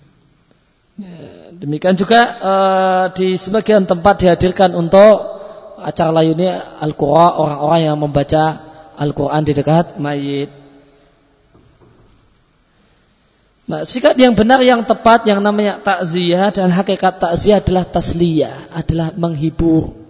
Ya. 0.99 1.55
Demikian 1.55 1.95
juga 1.95 2.19
uh, 2.35 3.03
di 3.15 3.39
sebagian 3.39 3.87
tempat 3.87 4.19
dihadirkan 4.27 4.75
untuk 4.75 5.39
acara 5.79 6.19
layunnya 6.19 6.83
Al-Qur'an 6.83 7.39
orang-orang 7.39 7.79
yang 7.79 7.95
membaca 7.95 8.43
Al-Quran 8.99 9.47
di 9.47 9.53
dekat 9.55 10.03
mayit. 10.03 10.51
Nah, 13.71 13.87
sikap 13.87 14.19
yang 14.19 14.35
benar 14.35 14.59
yang 14.67 14.83
tepat 14.83 15.23
yang 15.31 15.39
namanya 15.39 15.79
takziah 15.79 16.51
dan 16.51 16.75
hakikat 16.75 17.23
takziah 17.23 17.63
adalah 17.63 17.87
tasliyah, 17.87 18.75
adalah 18.75 19.15
menghibur. 19.15 20.00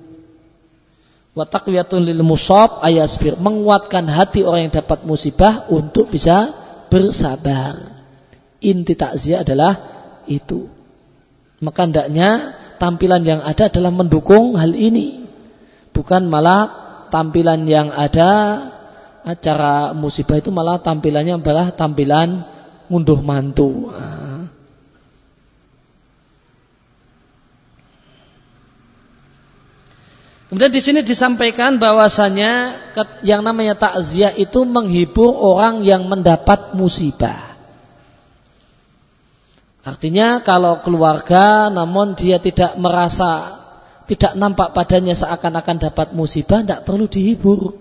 Wa 1.32 1.48
taqwiyatun 1.48 2.04
lil 2.04 2.22
musab 2.28 2.84
ayasbir, 2.84 3.39
menguatkan 3.39 4.04
hati 4.12 4.44
orang 4.44 4.67
yang 4.67 4.74
dapat 4.84 5.08
musibah 5.08 5.72
untuk 5.72 6.12
bisa 6.12 6.52
bersabar. 6.91 7.80
Inti 8.60 8.94
takziah 9.00 9.48
adalah 9.48 9.74
itu. 10.28 10.67
Maka 11.63 11.88
hendaknya 11.88 12.58
tampilan 12.82 13.24
yang 13.24 13.41
ada 13.41 13.72
adalah 13.72 13.96
mendukung 13.96 14.60
hal 14.60 14.76
ini. 14.76 15.24
Bukan 15.96 16.28
malah 16.28 16.67
tampilan 17.13 17.63
yang 17.63 17.94
ada 17.96 18.30
acara 19.22 19.94
musibah 19.94 20.41
itu 20.41 20.50
malah 20.50 20.82
tampilannya 20.82 21.39
adalah 21.39 21.72
tampilan 21.72 22.44
ngunduh 22.89 23.22
mantu. 23.24 23.94
Kemudian 30.52 30.68
di 30.68 30.84
sini 30.84 31.00
disampaikan 31.00 31.80
bahwasanya 31.80 32.76
yang 33.24 33.40
namanya 33.40 33.80
takziah 33.80 34.36
itu 34.36 34.68
menghibur 34.68 35.32
orang 35.32 35.80
yang 35.80 36.12
mendapat 36.12 36.76
musibah. 36.76 37.56
Artinya 39.80 40.44
kalau 40.44 40.84
keluarga 40.84 41.72
namun 41.72 42.20
dia 42.20 42.36
tidak 42.44 42.76
merasa 42.76 43.64
tidak 44.12 44.36
nampak 44.36 44.76
padanya 44.76 45.16
seakan-akan 45.16 45.88
dapat 45.88 46.12
musibah 46.12 46.60
tidak 46.60 46.84
perlu 46.84 47.08
dihibur. 47.08 47.80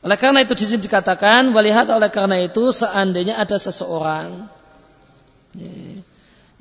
Oleh 0.00 0.16
karena 0.16 0.40
itu 0.48 0.56
di 0.56 0.64
sini 0.64 0.80
dikatakan, 0.80 1.52
walihat 1.52 1.92
oleh 1.92 2.08
karena 2.08 2.40
itu 2.40 2.72
seandainya 2.72 3.36
ada 3.36 3.60
seseorang 3.60 4.48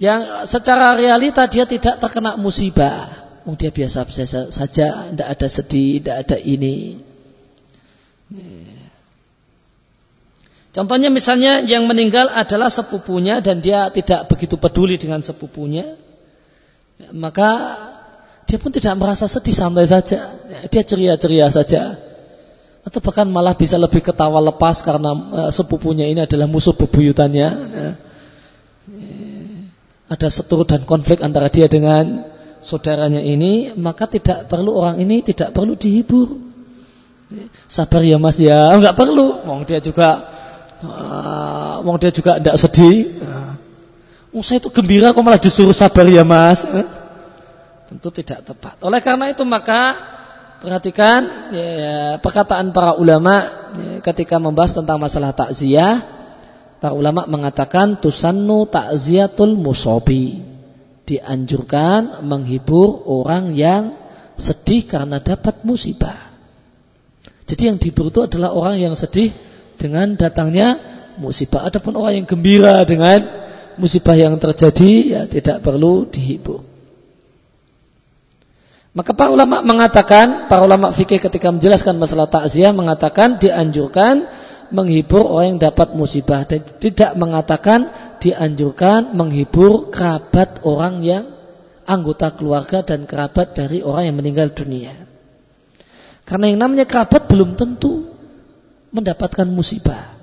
yang 0.02 0.46
secara 0.50 0.98
realita 0.98 1.46
dia 1.46 1.70
tidak 1.70 2.02
terkena 2.02 2.36
musibah, 2.36 3.14
oh, 3.46 3.54
dia 3.54 3.70
biasa-biasa 3.70 4.50
saja, 4.50 5.14
tidak 5.14 5.28
ada 5.28 5.48
sedih, 5.48 6.02
tidak 6.02 6.18
ada 6.26 6.38
ini. 6.42 6.98
Contohnya 10.74 11.14
misalnya 11.14 11.62
yang 11.62 11.86
meninggal 11.86 12.34
adalah 12.34 12.74
sepupunya 12.74 13.46
dan 13.46 13.62
dia 13.62 13.94
tidak 13.94 14.26
begitu 14.26 14.58
peduli 14.58 14.98
dengan 14.98 15.22
sepupunya, 15.22 15.94
maka 17.14 17.50
dia 18.50 18.58
pun 18.58 18.74
tidak 18.74 18.98
merasa 18.98 19.30
sedih 19.30 19.54
santai 19.54 19.86
saja, 19.86 20.34
dia 20.74 20.82
ceria-ceria 20.82 21.54
saja. 21.54 21.94
Atau 22.84 23.00
bahkan 23.00 23.30
malah 23.32 23.56
bisa 23.56 23.80
lebih 23.80 24.04
ketawa 24.04 24.44
lepas 24.44 24.84
karena 24.84 25.16
uh, 25.16 25.52
sepupunya 25.56 26.04
ini 26.12 26.28
adalah 26.28 26.52
musuh 26.52 26.76
bebuyutannya. 26.76 27.73
Ada 30.14 30.30
setur 30.30 30.62
dan 30.70 30.86
konflik 30.86 31.26
antara 31.26 31.50
dia 31.50 31.66
dengan 31.66 32.22
saudaranya 32.62 33.18
ini, 33.18 33.74
maka 33.74 34.06
tidak 34.06 34.46
perlu 34.46 34.78
orang 34.78 35.02
ini 35.02 35.26
tidak 35.26 35.58
perlu 35.58 35.74
dihibur. 35.74 36.38
Sabar 37.66 38.06
ya 38.06 38.22
Mas 38.22 38.38
ya, 38.38 38.78
enggak 38.78 38.94
perlu. 38.94 39.42
Wong 39.42 39.66
dia 39.66 39.82
juga 39.82 40.22
uh, 40.86 41.98
dia 41.98 42.14
juga 42.14 42.38
tidak 42.38 42.56
sedih. 42.62 43.10
Uh, 43.26 44.42
saya 44.46 44.62
itu 44.62 44.70
gembira 44.70 45.18
kok 45.18 45.26
malah 45.26 45.42
disuruh 45.42 45.74
sabar 45.74 46.06
ya 46.06 46.22
Mas. 46.22 46.62
Uh, 46.62 46.86
tentu 47.90 48.14
tidak 48.14 48.46
tepat. 48.46 48.78
Oleh 48.86 49.02
karena 49.02 49.34
itu 49.34 49.42
maka 49.42 49.98
Perhatikan 50.64 51.52
ya, 51.52 52.24
perkataan 52.24 52.72
para 52.72 52.96
ulama 52.96 53.44
ya, 53.76 54.00
ketika 54.00 54.40
membahas 54.40 54.72
tentang 54.72 54.96
masalah 54.96 55.36
takziah. 55.36 56.23
Para 56.84 57.00
ulama 57.00 57.24
mengatakan 57.32 57.96
tusannu 58.04 58.68
takziatul 58.68 59.56
musobi. 59.56 60.44
Dianjurkan 61.08 62.28
menghibur 62.28 63.08
orang 63.08 63.56
yang 63.56 63.96
sedih 64.36 64.84
karena 64.84 65.24
dapat 65.24 65.64
musibah. 65.64 66.36
Jadi 67.48 67.72
yang 67.72 67.80
dihibur 67.80 68.12
itu 68.12 68.28
adalah 68.28 68.52
orang 68.52 68.84
yang 68.84 69.00
sedih 69.00 69.32
dengan 69.80 70.20
datangnya 70.20 70.76
musibah. 71.16 71.64
Adapun 71.64 71.96
orang 71.96 72.20
yang 72.20 72.28
gembira 72.28 72.84
dengan 72.84 73.32
musibah 73.80 74.20
yang 74.20 74.36
terjadi 74.36 74.92
ya 75.08 75.22
tidak 75.24 75.64
perlu 75.64 76.04
dihibur. 76.04 76.68
Maka 78.92 79.16
para 79.16 79.32
ulama 79.32 79.64
mengatakan, 79.64 80.52
para 80.52 80.68
ulama 80.68 80.92
fikih 80.92 81.24
ketika 81.24 81.48
menjelaskan 81.48 81.96
masalah 81.96 82.28
takziah 82.28 82.76
mengatakan 82.76 83.40
dianjurkan 83.40 84.28
menghibur 84.72 85.26
orang 85.28 85.58
yang 85.58 85.62
dapat 85.72 85.98
musibah 85.98 86.48
dan 86.48 86.64
tidak 86.80 87.18
mengatakan 87.20 87.92
dianjurkan 88.24 89.12
menghibur 89.18 89.92
kerabat 89.92 90.64
orang 90.64 91.04
yang 91.04 91.28
anggota 91.84 92.32
keluarga 92.32 92.80
dan 92.86 93.04
kerabat 93.04 93.52
dari 93.58 93.84
orang 93.84 94.08
yang 94.08 94.18
meninggal 94.18 94.56
dunia. 94.56 94.96
Karena 96.24 96.48
yang 96.48 96.60
namanya 96.64 96.88
kerabat 96.88 97.28
belum 97.28 97.60
tentu 97.60 98.08
mendapatkan 98.96 99.50
musibah 99.52 100.16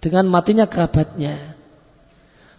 dengan 0.00 0.24
matinya 0.32 0.64
kerabatnya. 0.64 1.36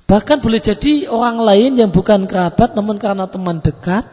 Bahkan 0.06 0.38
boleh 0.44 0.62
jadi 0.62 1.10
orang 1.10 1.42
lain 1.42 1.72
yang 1.82 1.90
bukan 1.90 2.30
kerabat 2.30 2.78
namun 2.78 3.02
karena 3.02 3.26
teman 3.26 3.64
dekat 3.64 4.06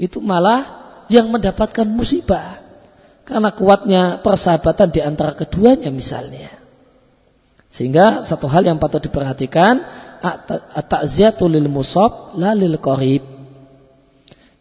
itu 0.00 0.18
malah 0.18 0.64
yang 1.06 1.30
mendapatkan 1.30 1.86
musibah 1.86 2.65
karena 3.26 3.50
kuatnya 3.50 4.22
persahabatan 4.22 4.94
di 4.94 5.02
antara 5.02 5.34
keduanya 5.34 5.90
misalnya. 5.90 6.48
Sehingga 7.66 8.22
satu 8.22 8.46
hal 8.46 8.64
yang 8.64 8.78
patut 8.78 9.02
diperhatikan 9.02 9.82
at-ta'ziyatul 10.72 11.52
lil 11.52 11.68
musab 11.68 12.32
la 12.38 12.54
lil 12.54 12.78
qarib. 12.78 13.26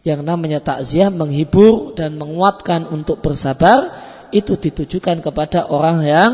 Yang 0.01 0.21
namanya 0.21 0.59
takziah 0.61 1.09
menghibur 1.09 1.93
dan 1.97 2.17
menguatkan 2.17 2.89
untuk 2.89 3.21
bersabar 3.21 3.93
itu 4.29 4.57
ditujukan 4.57 5.21
kepada 5.21 5.69
orang 5.69 5.97
yang 6.05 6.31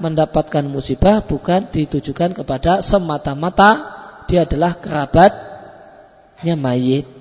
mendapatkan 0.00 0.64
musibah 0.64 1.20
bukan 1.20 1.68
ditujukan 1.68 2.32
kepada 2.32 2.80
semata-mata 2.80 4.00
dia 4.24 4.48
adalah 4.48 4.72
kerabatnya 4.78 6.54
mayit. 6.56 7.19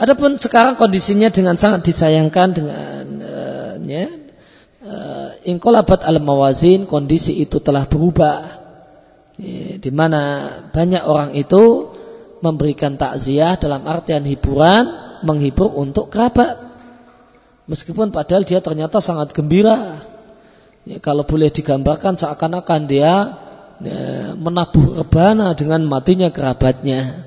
Adapun 0.00 0.40
sekarang 0.40 0.80
kondisinya 0.80 1.28
dengan 1.28 1.60
sangat 1.60 1.84
disayangkan 1.84 2.48
dengan 2.56 3.04
uh, 3.20 3.72
ya, 3.84 4.08
uh, 4.80 5.36
ingkolabat 5.44 6.08
al 6.08 6.24
mawazin 6.24 6.88
kondisi 6.88 7.36
itu 7.36 7.60
telah 7.60 7.84
berubah. 7.84 8.64
Ya, 9.36 9.76
di 9.76 9.92
mana 9.92 10.48
banyak 10.72 11.04
orang 11.04 11.36
itu 11.36 11.92
memberikan 12.40 12.96
takziah 12.96 13.60
dalam 13.60 13.84
artian 13.84 14.24
hiburan 14.24 14.88
menghibur 15.20 15.68
untuk 15.68 16.08
kerabat. 16.08 16.56
Meskipun 17.68 18.08
padahal 18.08 18.48
dia 18.48 18.64
ternyata 18.64 19.04
sangat 19.04 19.36
gembira. 19.36 20.00
Ya, 20.88 20.96
kalau 21.04 21.28
boleh 21.28 21.52
digambarkan 21.52 22.16
seakan-akan 22.16 22.88
dia 22.88 23.36
ya, 23.84 24.32
menabuh 24.32 25.04
rebana 25.04 25.52
dengan 25.52 25.84
matinya 25.84 26.32
kerabatnya. 26.32 27.20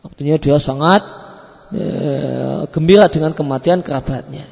Artinya 0.00 0.40
dia 0.40 0.56
sangat 0.56 1.21
ya, 1.72 2.68
gembira 2.68 3.08
dengan 3.08 3.32
kematian 3.32 3.80
kerabatnya. 3.80 4.44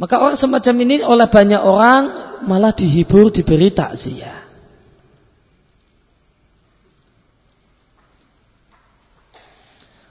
Maka 0.00 0.16
orang 0.16 0.40
semacam 0.40 0.74
ini 0.88 1.04
oleh 1.04 1.28
banyak 1.28 1.60
orang 1.60 2.02
malah 2.48 2.72
dihibur, 2.72 3.28
diberi 3.28 3.68
takziah. 3.68 4.40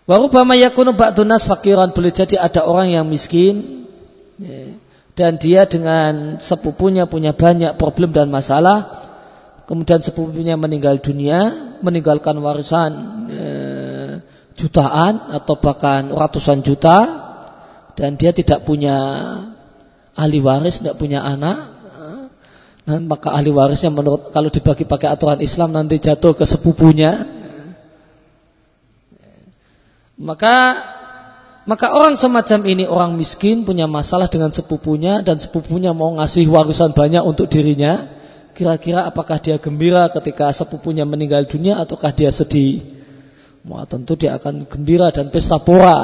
Warubama 0.06 0.58
yakunu 0.58 0.94
ba'dunas 0.98 1.46
fakiran 1.46 1.94
boleh 1.94 2.10
jadi 2.10 2.42
ada 2.42 2.66
orang 2.66 2.90
yang 2.90 3.06
miskin 3.06 3.86
ya, 4.42 4.74
dan 5.14 5.38
dia 5.38 5.70
dengan 5.70 6.42
sepupunya 6.42 7.06
punya 7.06 7.34
banyak 7.34 7.78
problem 7.78 8.10
dan 8.10 8.34
masalah 8.34 9.09
kemudian 9.70 10.02
sepupunya 10.02 10.58
meninggal 10.58 10.98
dunia, 10.98 11.78
meninggalkan 11.86 12.42
warisan 12.42 12.92
e, 13.30 13.46
jutaan 14.58 15.30
atau 15.30 15.62
bahkan 15.62 16.10
ratusan 16.10 16.66
juta, 16.66 17.06
dan 17.94 18.18
dia 18.18 18.34
tidak 18.34 18.66
punya 18.66 18.98
ahli 20.18 20.42
waris, 20.42 20.82
tidak 20.82 20.98
punya 20.98 21.22
anak, 21.22 21.70
nah, 22.90 22.98
maka 22.98 23.30
ahli 23.30 23.54
warisnya 23.54 23.94
menurut 23.94 24.34
kalau 24.34 24.50
dibagi 24.50 24.90
pakai 24.90 25.14
aturan 25.14 25.38
Islam 25.38 25.70
nanti 25.70 26.02
jatuh 26.02 26.34
ke 26.34 26.50
sepupunya. 26.50 27.30
Maka 30.20 30.56
maka 31.70 31.94
orang 31.94 32.18
semacam 32.18 32.60
ini 32.66 32.90
orang 32.90 33.14
miskin 33.14 33.70
punya 33.70 33.86
masalah 33.86 34.26
dengan 34.26 34.50
sepupunya 34.50 35.22
dan 35.22 35.38
sepupunya 35.38 35.94
mau 35.94 36.10
ngasih 36.18 36.50
warisan 36.50 36.98
banyak 36.98 37.22
untuk 37.22 37.46
dirinya 37.48 38.19
Kira-kira 38.60 39.08
apakah 39.08 39.40
dia 39.40 39.56
gembira 39.56 40.12
ketika 40.12 40.52
sepupunya 40.52 41.08
meninggal 41.08 41.48
dunia 41.48 41.80
ataukah 41.80 42.12
dia 42.12 42.28
sedih? 42.28 42.84
Wah, 43.64 43.88
tentu 43.88 44.20
dia 44.20 44.36
akan 44.36 44.68
gembira 44.68 45.16
dan 45.16 45.32
pesta 45.32 45.64
pora. 45.64 45.96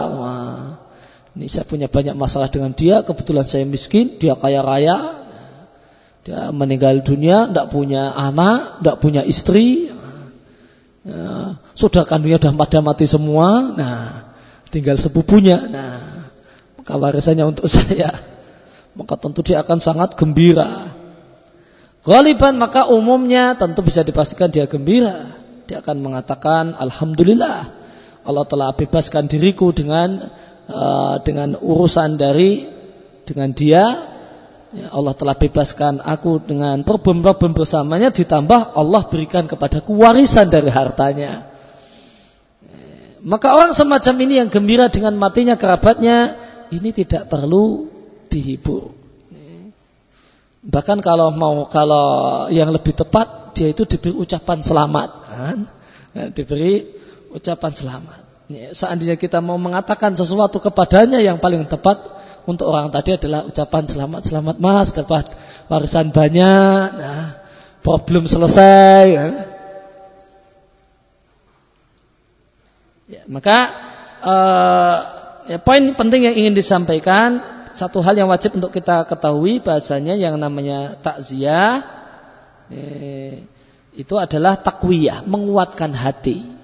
Ini 1.35 1.51
saya 1.51 1.67
punya 1.67 1.91
banyak 1.91 2.15
masalah 2.15 2.47
dengan 2.47 2.71
dia, 2.71 3.03
kebetulan 3.03 3.43
saya 3.43 3.67
miskin, 3.67 4.15
dia 4.23 4.39
kaya 4.39 4.63
raya, 4.63 5.27
dia 6.23 6.47
meninggal 6.55 7.03
dunia, 7.03 7.51
tidak 7.51 7.75
punya 7.75 8.15
anak, 8.15 8.79
tidak 8.79 8.97
punya 9.03 9.21
istri, 9.27 9.91
ya, 11.03 11.59
sudah 11.75 12.07
kandungnya 12.07 12.39
sudah 12.39 12.55
pada 12.55 12.79
mati 12.79 13.03
semua, 13.03 13.75
nah 13.75 14.31
tinggal 14.71 14.95
sepupunya, 14.95 15.59
nah 15.67 16.31
maka 16.79 16.95
warisannya 16.95 17.51
untuk 17.51 17.67
saya, 17.75 18.15
maka 18.95 19.19
tentu 19.19 19.43
dia 19.43 19.59
akan 19.59 19.83
sangat 19.83 20.15
gembira. 20.15 20.94
Galiban 22.05 22.61
maka 22.61 22.85
umumnya 22.85 23.57
tentu 23.57 23.81
bisa 23.81 24.05
dipastikan 24.05 24.53
dia 24.53 24.69
gembira. 24.69 25.33
Dia 25.65 25.81
akan 25.81 26.05
mengatakan 26.05 26.77
Alhamdulillah 26.77 27.73
Allah 28.21 28.45
telah 28.45 28.69
bebaskan 28.77 29.25
diriku 29.25 29.73
dengan 29.73 30.21
uh, 30.69 31.17
dengan 31.25 31.57
urusan 31.57 32.13
dari 32.21 32.69
dengan 33.25 33.49
dia. 33.57 33.83
Ya, 34.75 34.93
Allah 34.93 35.17
telah 35.17 35.33
bebaskan 35.33 36.05
aku 36.05 36.45
dengan 36.45 36.85
problem-problem 36.85 37.57
bersamanya 37.57 38.13
ditambah 38.13 38.77
Allah 38.77 39.01
berikan 39.09 39.49
kepadaku 39.49 39.97
warisan 39.97 40.45
dari 40.53 40.69
hartanya. 40.69 41.49
Maka 43.25 43.57
orang 43.57 43.73
semacam 43.73 44.15
ini 44.21 44.33
yang 44.45 44.49
gembira 44.53 44.93
dengan 44.93 45.17
matinya 45.17 45.57
kerabatnya 45.57 46.37
ini 46.69 46.93
tidak 46.93 47.33
perlu 47.33 47.89
dihibur 48.29 49.04
bahkan 50.65 50.97
kalau 50.99 51.29
mau 51.29 51.69
kalau 51.69 52.49
yang 52.49 52.73
lebih 52.73 52.97
tepat 52.97 53.53
dia 53.53 53.69
itu 53.71 53.85
diberi 53.85 54.13
ucapan 54.17 54.59
selamat 54.65 55.09
kan? 55.29 55.57
ya, 56.11 56.23
diberi 56.33 56.83
ucapan 57.31 57.71
selamat 57.71 58.25
Ya, 58.45 58.77
seandainya 58.77 59.17
kita 59.17 59.41
mau 59.41 59.57
mengatakan 59.57 60.13
sesuatu 60.13 60.61
kepadanya 60.61 61.17
yang 61.17 61.41
paling 61.41 61.65
tepat 61.65 61.97
untuk 62.45 62.69
orang 62.69 62.93
tadi 62.93 63.17
adalah 63.17 63.49
ucapan 63.49 63.89
selamat 63.89 64.21
selamat 64.21 64.55
mas 64.61 64.93
dapat 64.93 65.25
warisan 65.65 66.13
banyak, 66.13 66.85
nah, 66.93 67.41
problem 67.81 68.29
selesai. 68.29 69.01
Ya. 69.09 69.25
Ya, 73.05 73.21
maka 73.25 73.57
uh, 74.21 74.97
ya, 75.49 75.57
poin 75.57 75.97
penting 75.97 76.29
yang 76.29 76.37
ingin 76.37 76.53
disampaikan 76.53 77.41
satu 77.75 77.99
hal 77.99 78.15
yang 78.15 78.31
wajib 78.31 78.55
untuk 78.55 78.71
kita 78.71 79.03
ketahui 79.03 79.59
bahasanya 79.59 80.15
yang 80.15 80.39
namanya 80.39 80.95
takziah 81.03 81.83
eh, 82.71 83.43
itu 83.95 84.15
adalah 84.15 84.55
takwiyah 84.55 85.27
menguatkan 85.27 85.91
hati 85.91 86.55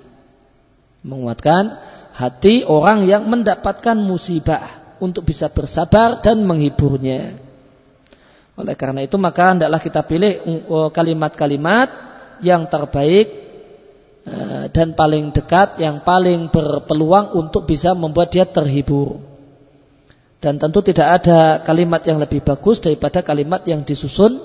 menguatkan 1.04 1.82
hati 2.14 2.62
orang 2.68 3.08
yang 3.10 3.26
mendapatkan 3.26 3.98
musibah 3.98 4.82
untuk 5.02 5.26
bisa 5.26 5.50
bersabar 5.50 6.22
dan 6.22 6.46
menghiburnya. 6.46 7.34
Oleh 8.54 8.76
karena 8.78 9.02
itu 9.02 9.18
maka 9.18 9.58
hendaklah 9.58 9.82
kita 9.82 10.06
pilih 10.06 10.34
uh, 10.70 10.90
kalimat-kalimat 10.94 11.90
yang 12.46 12.70
terbaik 12.70 13.28
uh, 14.30 14.70
dan 14.70 14.94
paling 14.94 15.34
dekat, 15.34 15.82
yang 15.82 16.06
paling 16.06 16.54
berpeluang 16.54 17.34
untuk 17.34 17.66
bisa 17.66 17.98
membuat 17.98 18.30
dia 18.30 18.46
terhibur. 18.46 19.31
Dan 20.42 20.58
tentu 20.58 20.82
tidak 20.82 21.22
ada 21.22 21.62
kalimat 21.62 22.02
yang 22.02 22.18
lebih 22.18 22.42
bagus 22.42 22.82
daripada 22.82 23.22
kalimat 23.22 23.62
yang 23.70 23.86
disusun 23.86 24.42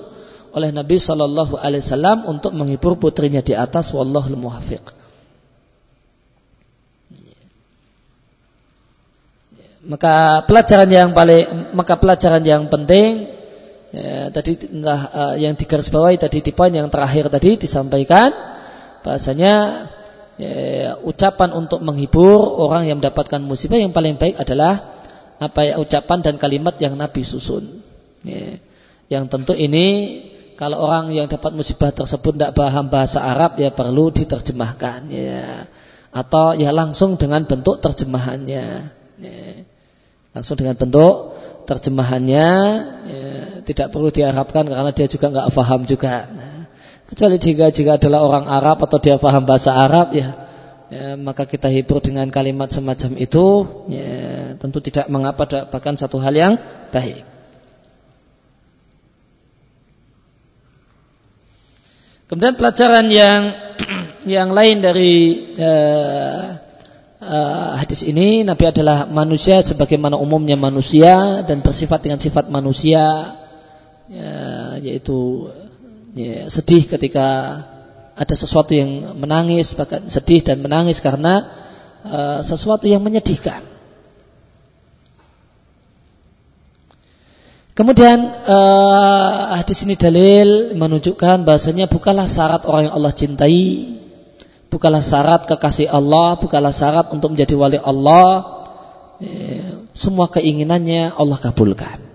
oleh 0.53 0.69
Nabi 0.69 1.01
Shallallahu 1.01 1.57
Alaihi 1.57 1.81
Wasallam 1.81 2.29
untuk 2.29 2.53
menghibur 2.53 3.01
putrinya 3.01 3.41
di 3.41 3.57
atas. 3.57 3.89
Wallahul 3.97 4.37
muhafiq. 4.37 4.85
Maka 9.87 10.45
pelajaran 10.45 10.89
yang 10.91 11.09
paling 11.17 11.73
maka 11.73 11.95
pelajaran 11.95 12.43
yang 12.43 12.67
penting 12.67 13.31
ya, 13.95 14.27
tadi 14.35 14.59
uh, 14.83 15.39
yang 15.39 15.55
digarisbawahi 15.55 16.19
tadi 16.19 16.43
di 16.43 16.51
poin 16.51 16.75
yang 16.75 16.91
terakhir 16.91 17.31
tadi 17.31 17.55
disampaikan 17.55 18.35
bahasanya 18.99 19.87
ya, 20.35 20.99
ucapan 21.07 21.55
untuk 21.55 21.79
menghibur 21.79 22.35
orang 22.67 22.91
yang 22.91 22.99
mendapatkan 22.99 23.39
musibah 23.39 23.79
yang 23.79 23.95
paling 23.95 24.19
baik 24.19 24.35
adalah 24.35 24.96
apa 25.37 25.59
ya 25.65 25.73
ucapan 25.77 26.19
dan 26.25 26.35
kalimat 26.41 26.77
yang 26.81 26.97
Nabi 26.97 27.21
susun. 27.21 27.81
Ya, 28.25 28.57
yang 29.07 29.29
tentu 29.29 29.53
ini 29.53 30.19
kalau 30.57 30.81
orang 30.81 31.13
yang 31.13 31.29
dapat 31.29 31.53
musibah 31.53 31.93
tersebut 31.93 32.33
tidak 32.33 32.57
paham 32.57 32.89
bahasa 32.89 33.21
Arab 33.21 33.61
ya 33.61 33.69
perlu 33.69 34.09
diterjemahkan 34.09 35.09
ya 35.13 35.69
atau 36.09 36.57
ya 36.57 36.73
langsung 36.73 37.15
dengan 37.15 37.45
bentuk 37.45 37.77
terjemahannya. 37.77 38.65
Ya 39.17 39.41
langsung 40.37 40.53
dengan 40.53 40.77
bentuk 40.77 41.33
terjemahannya 41.65 42.47
ya, 43.09 43.25
tidak 43.65 43.89
perlu 43.89 44.13
diharapkan 44.13 44.69
karena 44.69 44.93
dia 44.93 45.09
juga 45.09 45.33
nggak 45.33 45.49
paham 45.49 45.81
juga. 45.89 46.29
Nah, 46.29 46.69
kecuali 47.09 47.41
jika 47.41 47.73
jika 47.73 47.97
adalah 47.97 48.21
orang 48.21 48.45
Arab 48.45 48.85
atau 48.85 49.01
dia 49.01 49.17
paham 49.17 49.49
bahasa 49.49 49.73
Arab 49.73 50.13
ya, 50.13 50.46
ya 50.87 51.19
maka 51.19 51.43
kita 51.43 51.67
hibur 51.67 51.99
dengan 51.99 52.31
kalimat 52.31 52.71
semacam 52.71 53.19
itu 53.19 53.45
ya, 53.91 54.55
tentu 54.55 54.79
tidak 54.79 55.11
mengapa 55.11 55.67
bahkan 55.67 55.99
satu 55.99 56.19
hal 56.19 56.33
yang 56.35 56.53
baik. 56.91 57.23
Kemudian 62.27 62.59
pelajaran 62.59 63.07
yang 63.07 63.41
yang 64.35 64.51
lain 64.51 64.83
dari 64.83 65.47
uh, 65.55 66.59
uh, 67.23 67.71
hadis 67.79 68.03
ini 68.03 68.43
Nabi 68.43 68.67
adalah 68.67 69.07
manusia 69.07 69.63
sebagaimana 69.63 70.19
umumnya 70.19 70.59
manusia 70.59 71.43
dan 71.47 71.63
bersifat 71.63 72.03
dengan 72.03 72.19
sifat 72.19 72.51
manusia 72.51 73.31
ya, 74.11 74.31
yaitu 74.83 75.47
ya, 76.19 76.51
sedih 76.51 76.83
ketika 76.83 77.27
ada 78.17 78.33
sesuatu 78.33 78.73
yang 78.73 79.13
menangis 79.21 79.77
bahkan 79.77 80.09
sedih 80.09 80.41
dan 80.41 80.57
menangis 80.59 80.97
karena 80.99 81.45
uh, 82.01 82.39
sesuatu 82.41 82.89
yang 82.89 83.05
menyedihkan. 83.05 83.61
Kemudian 87.77 88.25
uh, 88.49 89.53
hadis 89.61 89.85
ini 89.85 89.93
dalil 89.93 90.73
menunjukkan 90.73 91.45
bahasanya 91.45 91.85
bukanlah 91.85 92.25
syarat 92.25 92.65
orang 92.65 92.89
yang 92.89 92.95
Allah 92.97 93.13
cintai 93.13 93.97
bukanlah 94.67 95.03
syarat 95.03 95.47
kekasih 95.47 95.87
Allah, 95.89 96.35
bukanlah 96.37 96.75
syarat 96.75 97.09
untuk 97.11 97.33
menjadi 97.33 97.55
wali 97.55 97.79
Allah. 97.79 98.57
Ya, 99.17 99.81
semua 99.97 100.29
keinginannya 100.29 101.17
Allah 101.17 101.37
kabulkan. 101.41 102.06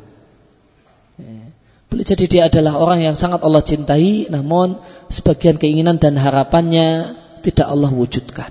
Ya, 1.92 2.00
boleh 2.00 2.08
jadi 2.08 2.24
dia 2.24 2.42
adalah 2.48 2.80
orang 2.80 3.04
yang 3.04 3.12
sangat 3.12 3.44
Allah 3.44 3.60
cintai, 3.60 4.24
namun 4.32 4.80
sebagian 5.12 5.60
keinginan 5.60 6.00
dan 6.00 6.16
harapannya 6.16 7.20
tidak 7.44 7.68
Allah 7.68 7.92
wujudkan. 7.92 8.48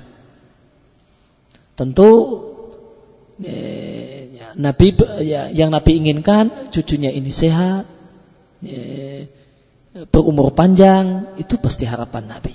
Tentu 1.74 2.10
ya, 3.42 4.54
Nabi 4.54 4.94
ya, 5.26 5.50
yang 5.50 5.74
Nabi 5.74 5.98
inginkan 5.98 6.70
cucunya 6.70 7.10
ini 7.10 7.34
sehat, 7.34 7.90
berumur 10.14 10.54
panjang, 10.54 11.34
itu 11.42 11.58
pasti 11.58 11.90
harapan 11.90 12.30
Nabi. 12.30 12.54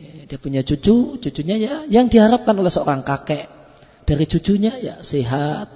Ya, 0.00 0.32
dia 0.32 0.38
punya 0.40 0.64
cucu, 0.64 1.20
cucunya 1.20 1.60
ya 1.60 1.84
yang 1.92 2.08
diharapkan 2.08 2.56
oleh 2.56 2.72
seorang 2.72 3.04
kakek 3.04 3.52
dari 4.08 4.24
cucunya 4.24 4.80
ya 4.80 5.04
sehat 5.04 5.68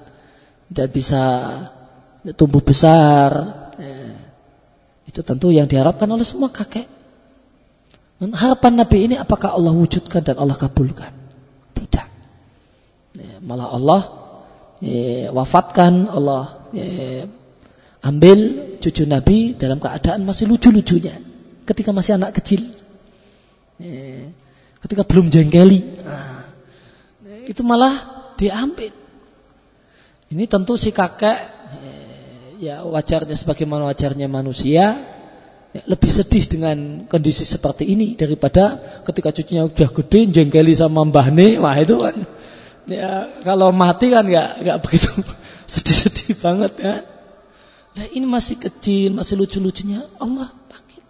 dan 0.72 0.88
bisa 0.88 1.24
tumbuh 2.40 2.64
besar. 2.64 3.65
Ya, 5.06 5.14
itu 5.14 5.20
tentu 5.22 5.54
yang 5.54 5.70
diharapkan 5.70 6.10
oleh 6.10 6.26
semua 6.26 6.50
kakek. 6.50 6.90
Dan 8.16 8.32
harapan 8.32 8.80
Nabi 8.80 8.98
ini 9.12 9.14
apakah 9.14 9.54
Allah 9.54 9.70
wujudkan 9.70 10.24
dan 10.24 10.36
Allah 10.40 10.56
kabulkan? 10.58 11.12
Tidak. 11.76 12.06
Ya, 13.16 13.36
malah 13.44 13.70
Allah 13.70 14.02
ya, 14.80 15.30
wafatkan, 15.30 16.08
Allah 16.10 16.66
ya, 16.72 17.28
ambil 18.02 18.38
cucu 18.80 19.04
Nabi 19.04 19.54
dalam 19.54 19.78
keadaan 19.78 20.24
masih 20.24 20.48
lucu-lucunya 20.48 21.16
ketika 21.66 21.90
masih 21.92 22.16
anak 22.16 22.38
kecil. 22.40 22.64
Eh, 23.76 24.32
ketika 24.80 25.04
belum 25.04 25.28
jengkeli. 25.28 25.84
Itu 27.46 27.62
malah 27.62 27.94
diambil. 28.40 28.90
Ini 30.26 30.44
tentu 30.50 30.74
si 30.74 30.90
kakek 30.90 31.38
eh, 31.84 32.05
ya 32.56 32.82
wajarnya 32.84 33.36
sebagaimana 33.36 33.88
wajarnya 33.92 34.26
manusia 34.28 34.96
ya, 35.72 35.82
lebih 35.84 36.10
sedih 36.10 36.44
dengan 36.48 36.76
kondisi 37.06 37.44
seperti 37.44 37.84
ini 37.88 38.16
daripada 38.16 38.80
ketika 39.04 39.32
cucunya 39.32 39.68
udah 39.68 39.88
gede 39.92 40.20
jengkeli 40.32 40.72
sama 40.72 41.04
mbahne, 41.04 41.60
wah 41.60 41.76
itu 41.76 42.00
kan 42.00 42.16
ya 42.86 43.42
kalau 43.42 43.74
mati 43.74 44.08
kan 44.08 44.24
nggak 44.24 44.62
nggak 44.62 44.78
begitu 44.80 45.10
sedih-sedih 45.72 46.34
banget 46.40 46.72
ya. 46.80 46.96
Nah 47.96 48.06
ini 48.12 48.26
masih 48.28 48.60
kecil, 48.60 49.16
masih 49.16 49.40
lucu-lucunya 49.40 50.04
Allah 50.20 50.52
panggil. 50.68 51.00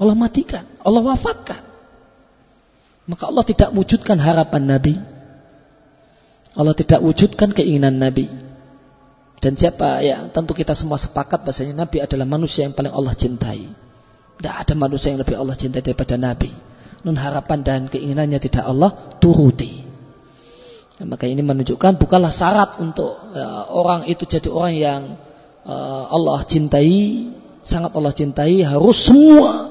Allah 0.00 0.16
matikan, 0.16 0.64
Allah 0.80 1.04
wafatkan. 1.04 1.60
Maka 3.04 3.28
Allah 3.28 3.44
tidak 3.44 3.68
wujudkan 3.76 4.16
harapan 4.16 4.64
Nabi. 4.64 4.94
Allah 6.56 6.72
tidak 6.72 7.04
wujudkan 7.04 7.52
keinginan 7.52 8.00
Nabi. 8.00 8.43
Dan 9.44 9.60
siapa 9.60 10.00
ya 10.00 10.24
tentu 10.32 10.56
kita 10.56 10.72
semua 10.72 10.96
sepakat 10.96 11.44
bahasanya 11.44 11.84
Nabi 11.84 12.00
adalah 12.00 12.24
manusia 12.24 12.64
yang 12.64 12.72
paling 12.72 12.96
Allah 12.96 13.12
cintai. 13.12 13.68
Tidak 14.40 14.54
ada 14.56 14.72
manusia 14.72 15.12
yang 15.12 15.20
lebih 15.20 15.36
Allah 15.36 15.52
cintai 15.52 15.84
daripada 15.84 16.16
Nabi. 16.16 16.48
Nun 17.04 17.20
harapan 17.20 17.60
dan 17.60 17.80
keinginannya 17.92 18.40
tidak 18.40 18.64
Allah 18.64 18.96
turuti. 19.20 19.84
Ya, 20.96 21.04
maka 21.04 21.28
ini 21.28 21.44
menunjukkan 21.44 22.00
bukanlah 22.00 22.32
syarat 22.32 22.80
untuk 22.80 23.20
ya, 23.36 23.68
orang 23.68 24.08
itu 24.08 24.24
jadi 24.24 24.48
orang 24.48 24.74
yang 24.80 25.02
uh, 25.68 26.08
Allah 26.08 26.40
cintai, 26.48 27.28
sangat 27.60 27.92
Allah 27.92 28.16
cintai, 28.16 28.64
harus 28.64 28.96
semua 28.96 29.68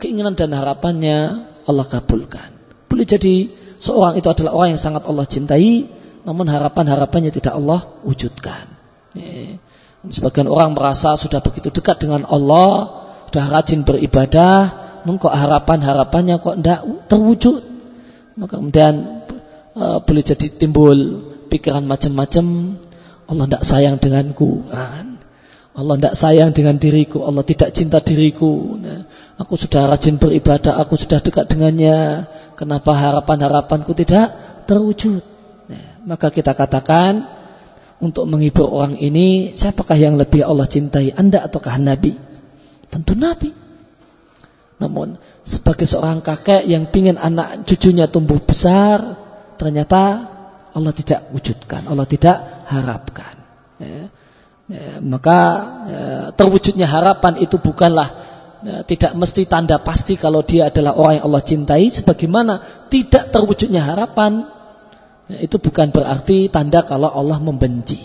keinginan 0.00 0.32
dan 0.32 0.56
harapannya 0.56 1.44
Allah 1.68 1.84
kabulkan. 1.84 2.56
Boleh 2.88 3.04
jadi 3.04 3.52
seorang 3.76 4.16
itu 4.16 4.32
adalah 4.32 4.56
orang 4.56 4.72
yang 4.72 4.80
sangat 4.80 5.04
Allah 5.04 5.28
cintai, 5.28 5.92
namun 6.24 6.48
harapan-harapannya 6.48 7.36
tidak 7.36 7.52
Allah 7.60 7.84
wujudkan. 8.00 8.79
Ya. 9.14 9.58
Sebagian 10.00 10.48
orang 10.48 10.72
merasa 10.72 11.12
sudah 11.20 11.44
begitu 11.44 11.68
dekat 11.68 12.00
dengan 12.00 12.24
Allah, 12.24 13.04
sudah 13.28 13.52
rajin 13.52 13.84
beribadah, 13.84 14.72
kok 15.04 15.34
harapan-harapannya 15.34 16.40
kok 16.40 16.56
tidak 16.56 16.80
terwujud. 17.12 17.62
Maka 18.40 18.56
kemudian 18.56 19.26
uh, 19.76 20.00
boleh 20.00 20.24
jadi 20.24 20.46
timbul 20.48 20.96
pikiran 21.52 21.84
macam-macam. 21.84 22.76
Allah 23.30 23.44
tidak 23.46 23.64
sayang 23.68 23.96
denganku. 24.00 24.64
Kan? 24.66 25.20
Allah 25.76 25.94
tidak 26.00 26.14
sayang 26.18 26.50
dengan 26.50 26.76
diriku. 26.80 27.22
Allah 27.22 27.44
tidak 27.46 27.70
cinta 27.76 28.02
diriku. 28.02 28.80
Nah, 28.80 29.06
aku 29.38 29.54
sudah 29.54 29.86
rajin 29.86 30.18
beribadah. 30.18 30.80
Aku 30.82 30.98
sudah 30.98 31.22
dekat 31.22 31.46
dengannya. 31.46 32.26
Kenapa 32.58 32.96
harapan-harapanku 32.96 33.94
tidak 33.94 34.34
terwujud? 34.66 35.22
Nah, 35.70 35.86
maka 36.08 36.34
kita 36.34 36.56
katakan 36.56 37.39
untuk 38.00 38.24
menghibur 38.24 38.66
orang 38.66 38.96
ini, 38.96 39.52
siapakah 39.52 39.96
yang 39.96 40.16
lebih 40.16 40.44
Allah 40.44 40.64
cintai, 40.64 41.12
Anda 41.12 41.44
ataukah 41.44 41.76
Nabi? 41.76 42.16
Tentu 42.88 43.12
Nabi. 43.12 43.52
Namun 44.80 45.20
sebagai 45.44 45.84
seorang 45.84 46.24
kakek 46.24 46.64
yang 46.64 46.88
ingin 46.88 47.20
anak 47.20 47.68
cucunya 47.68 48.08
tumbuh 48.08 48.40
besar, 48.40 49.20
ternyata 49.60 50.32
Allah 50.72 50.92
tidak 50.96 51.28
wujudkan, 51.36 51.84
Allah 51.84 52.08
tidak 52.08 52.64
harapkan. 52.66 53.34
Ya. 53.76 54.08
Ya, 54.70 55.02
maka 55.02 55.38
ya, 55.90 56.02
terwujudnya 56.38 56.86
harapan 56.86 57.42
itu 57.42 57.58
bukanlah 57.58 58.06
ya, 58.62 58.86
tidak 58.86 59.18
mesti 59.18 59.42
tanda 59.42 59.82
pasti 59.82 60.14
kalau 60.14 60.46
dia 60.46 60.70
adalah 60.70 60.94
orang 60.94 61.18
yang 61.18 61.26
Allah 61.26 61.42
cintai, 61.42 61.90
sebagaimana 61.90 62.62
tidak 62.86 63.34
terwujudnya 63.34 63.82
harapan 63.82 64.46
itu 65.38 65.62
bukan 65.62 65.94
berarti 65.94 66.50
tanda 66.50 66.82
kalau 66.82 67.06
Allah 67.12 67.38
membenci. 67.38 68.00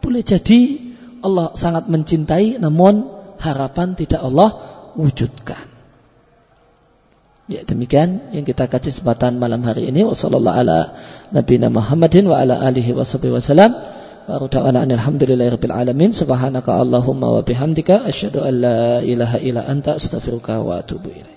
Boleh 0.00 0.24
jadi 0.24 0.80
Allah 1.20 1.52
sangat 1.58 1.90
mencintai 1.92 2.62
namun 2.62 3.10
harapan 3.36 3.92
tidak 3.98 4.24
Allah 4.24 4.56
wujudkan. 4.96 5.76
Ya 7.46 7.62
demikian 7.62 8.34
yang 8.34 8.42
kita 8.42 8.66
kaji 8.66 8.90
kesempatan 8.90 9.38
malam 9.38 9.62
hari 9.62 9.86
ini. 9.86 10.02
Wasallallahu 10.02 10.56
ala 10.56 10.98
nabiyina 11.30 11.70
Muhammadin 11.70 12.26
wa 12.26 12.42
ala 12.42 12.58
alihi 12.58 12.90
wasallam 12.90 13.70
wa 14.26 14.36
rutawana 14.42 14.82
alhamdulillahirabbil 14.82 15.70
alamin. 15.70 16.10
Subhanaka 16.10 16.74
allahumma 16.74 17.38
wa 17.38 17.46
bihamdika. 17.46 18.02
Asyhadu 18.02 18.42
an 18.42 18.66
illa 19.06 19.62
anta. 19.62 19.94
Astaghfiruka 19.94 20.58
wa 20.58 20.82
atubu 20.82 21.35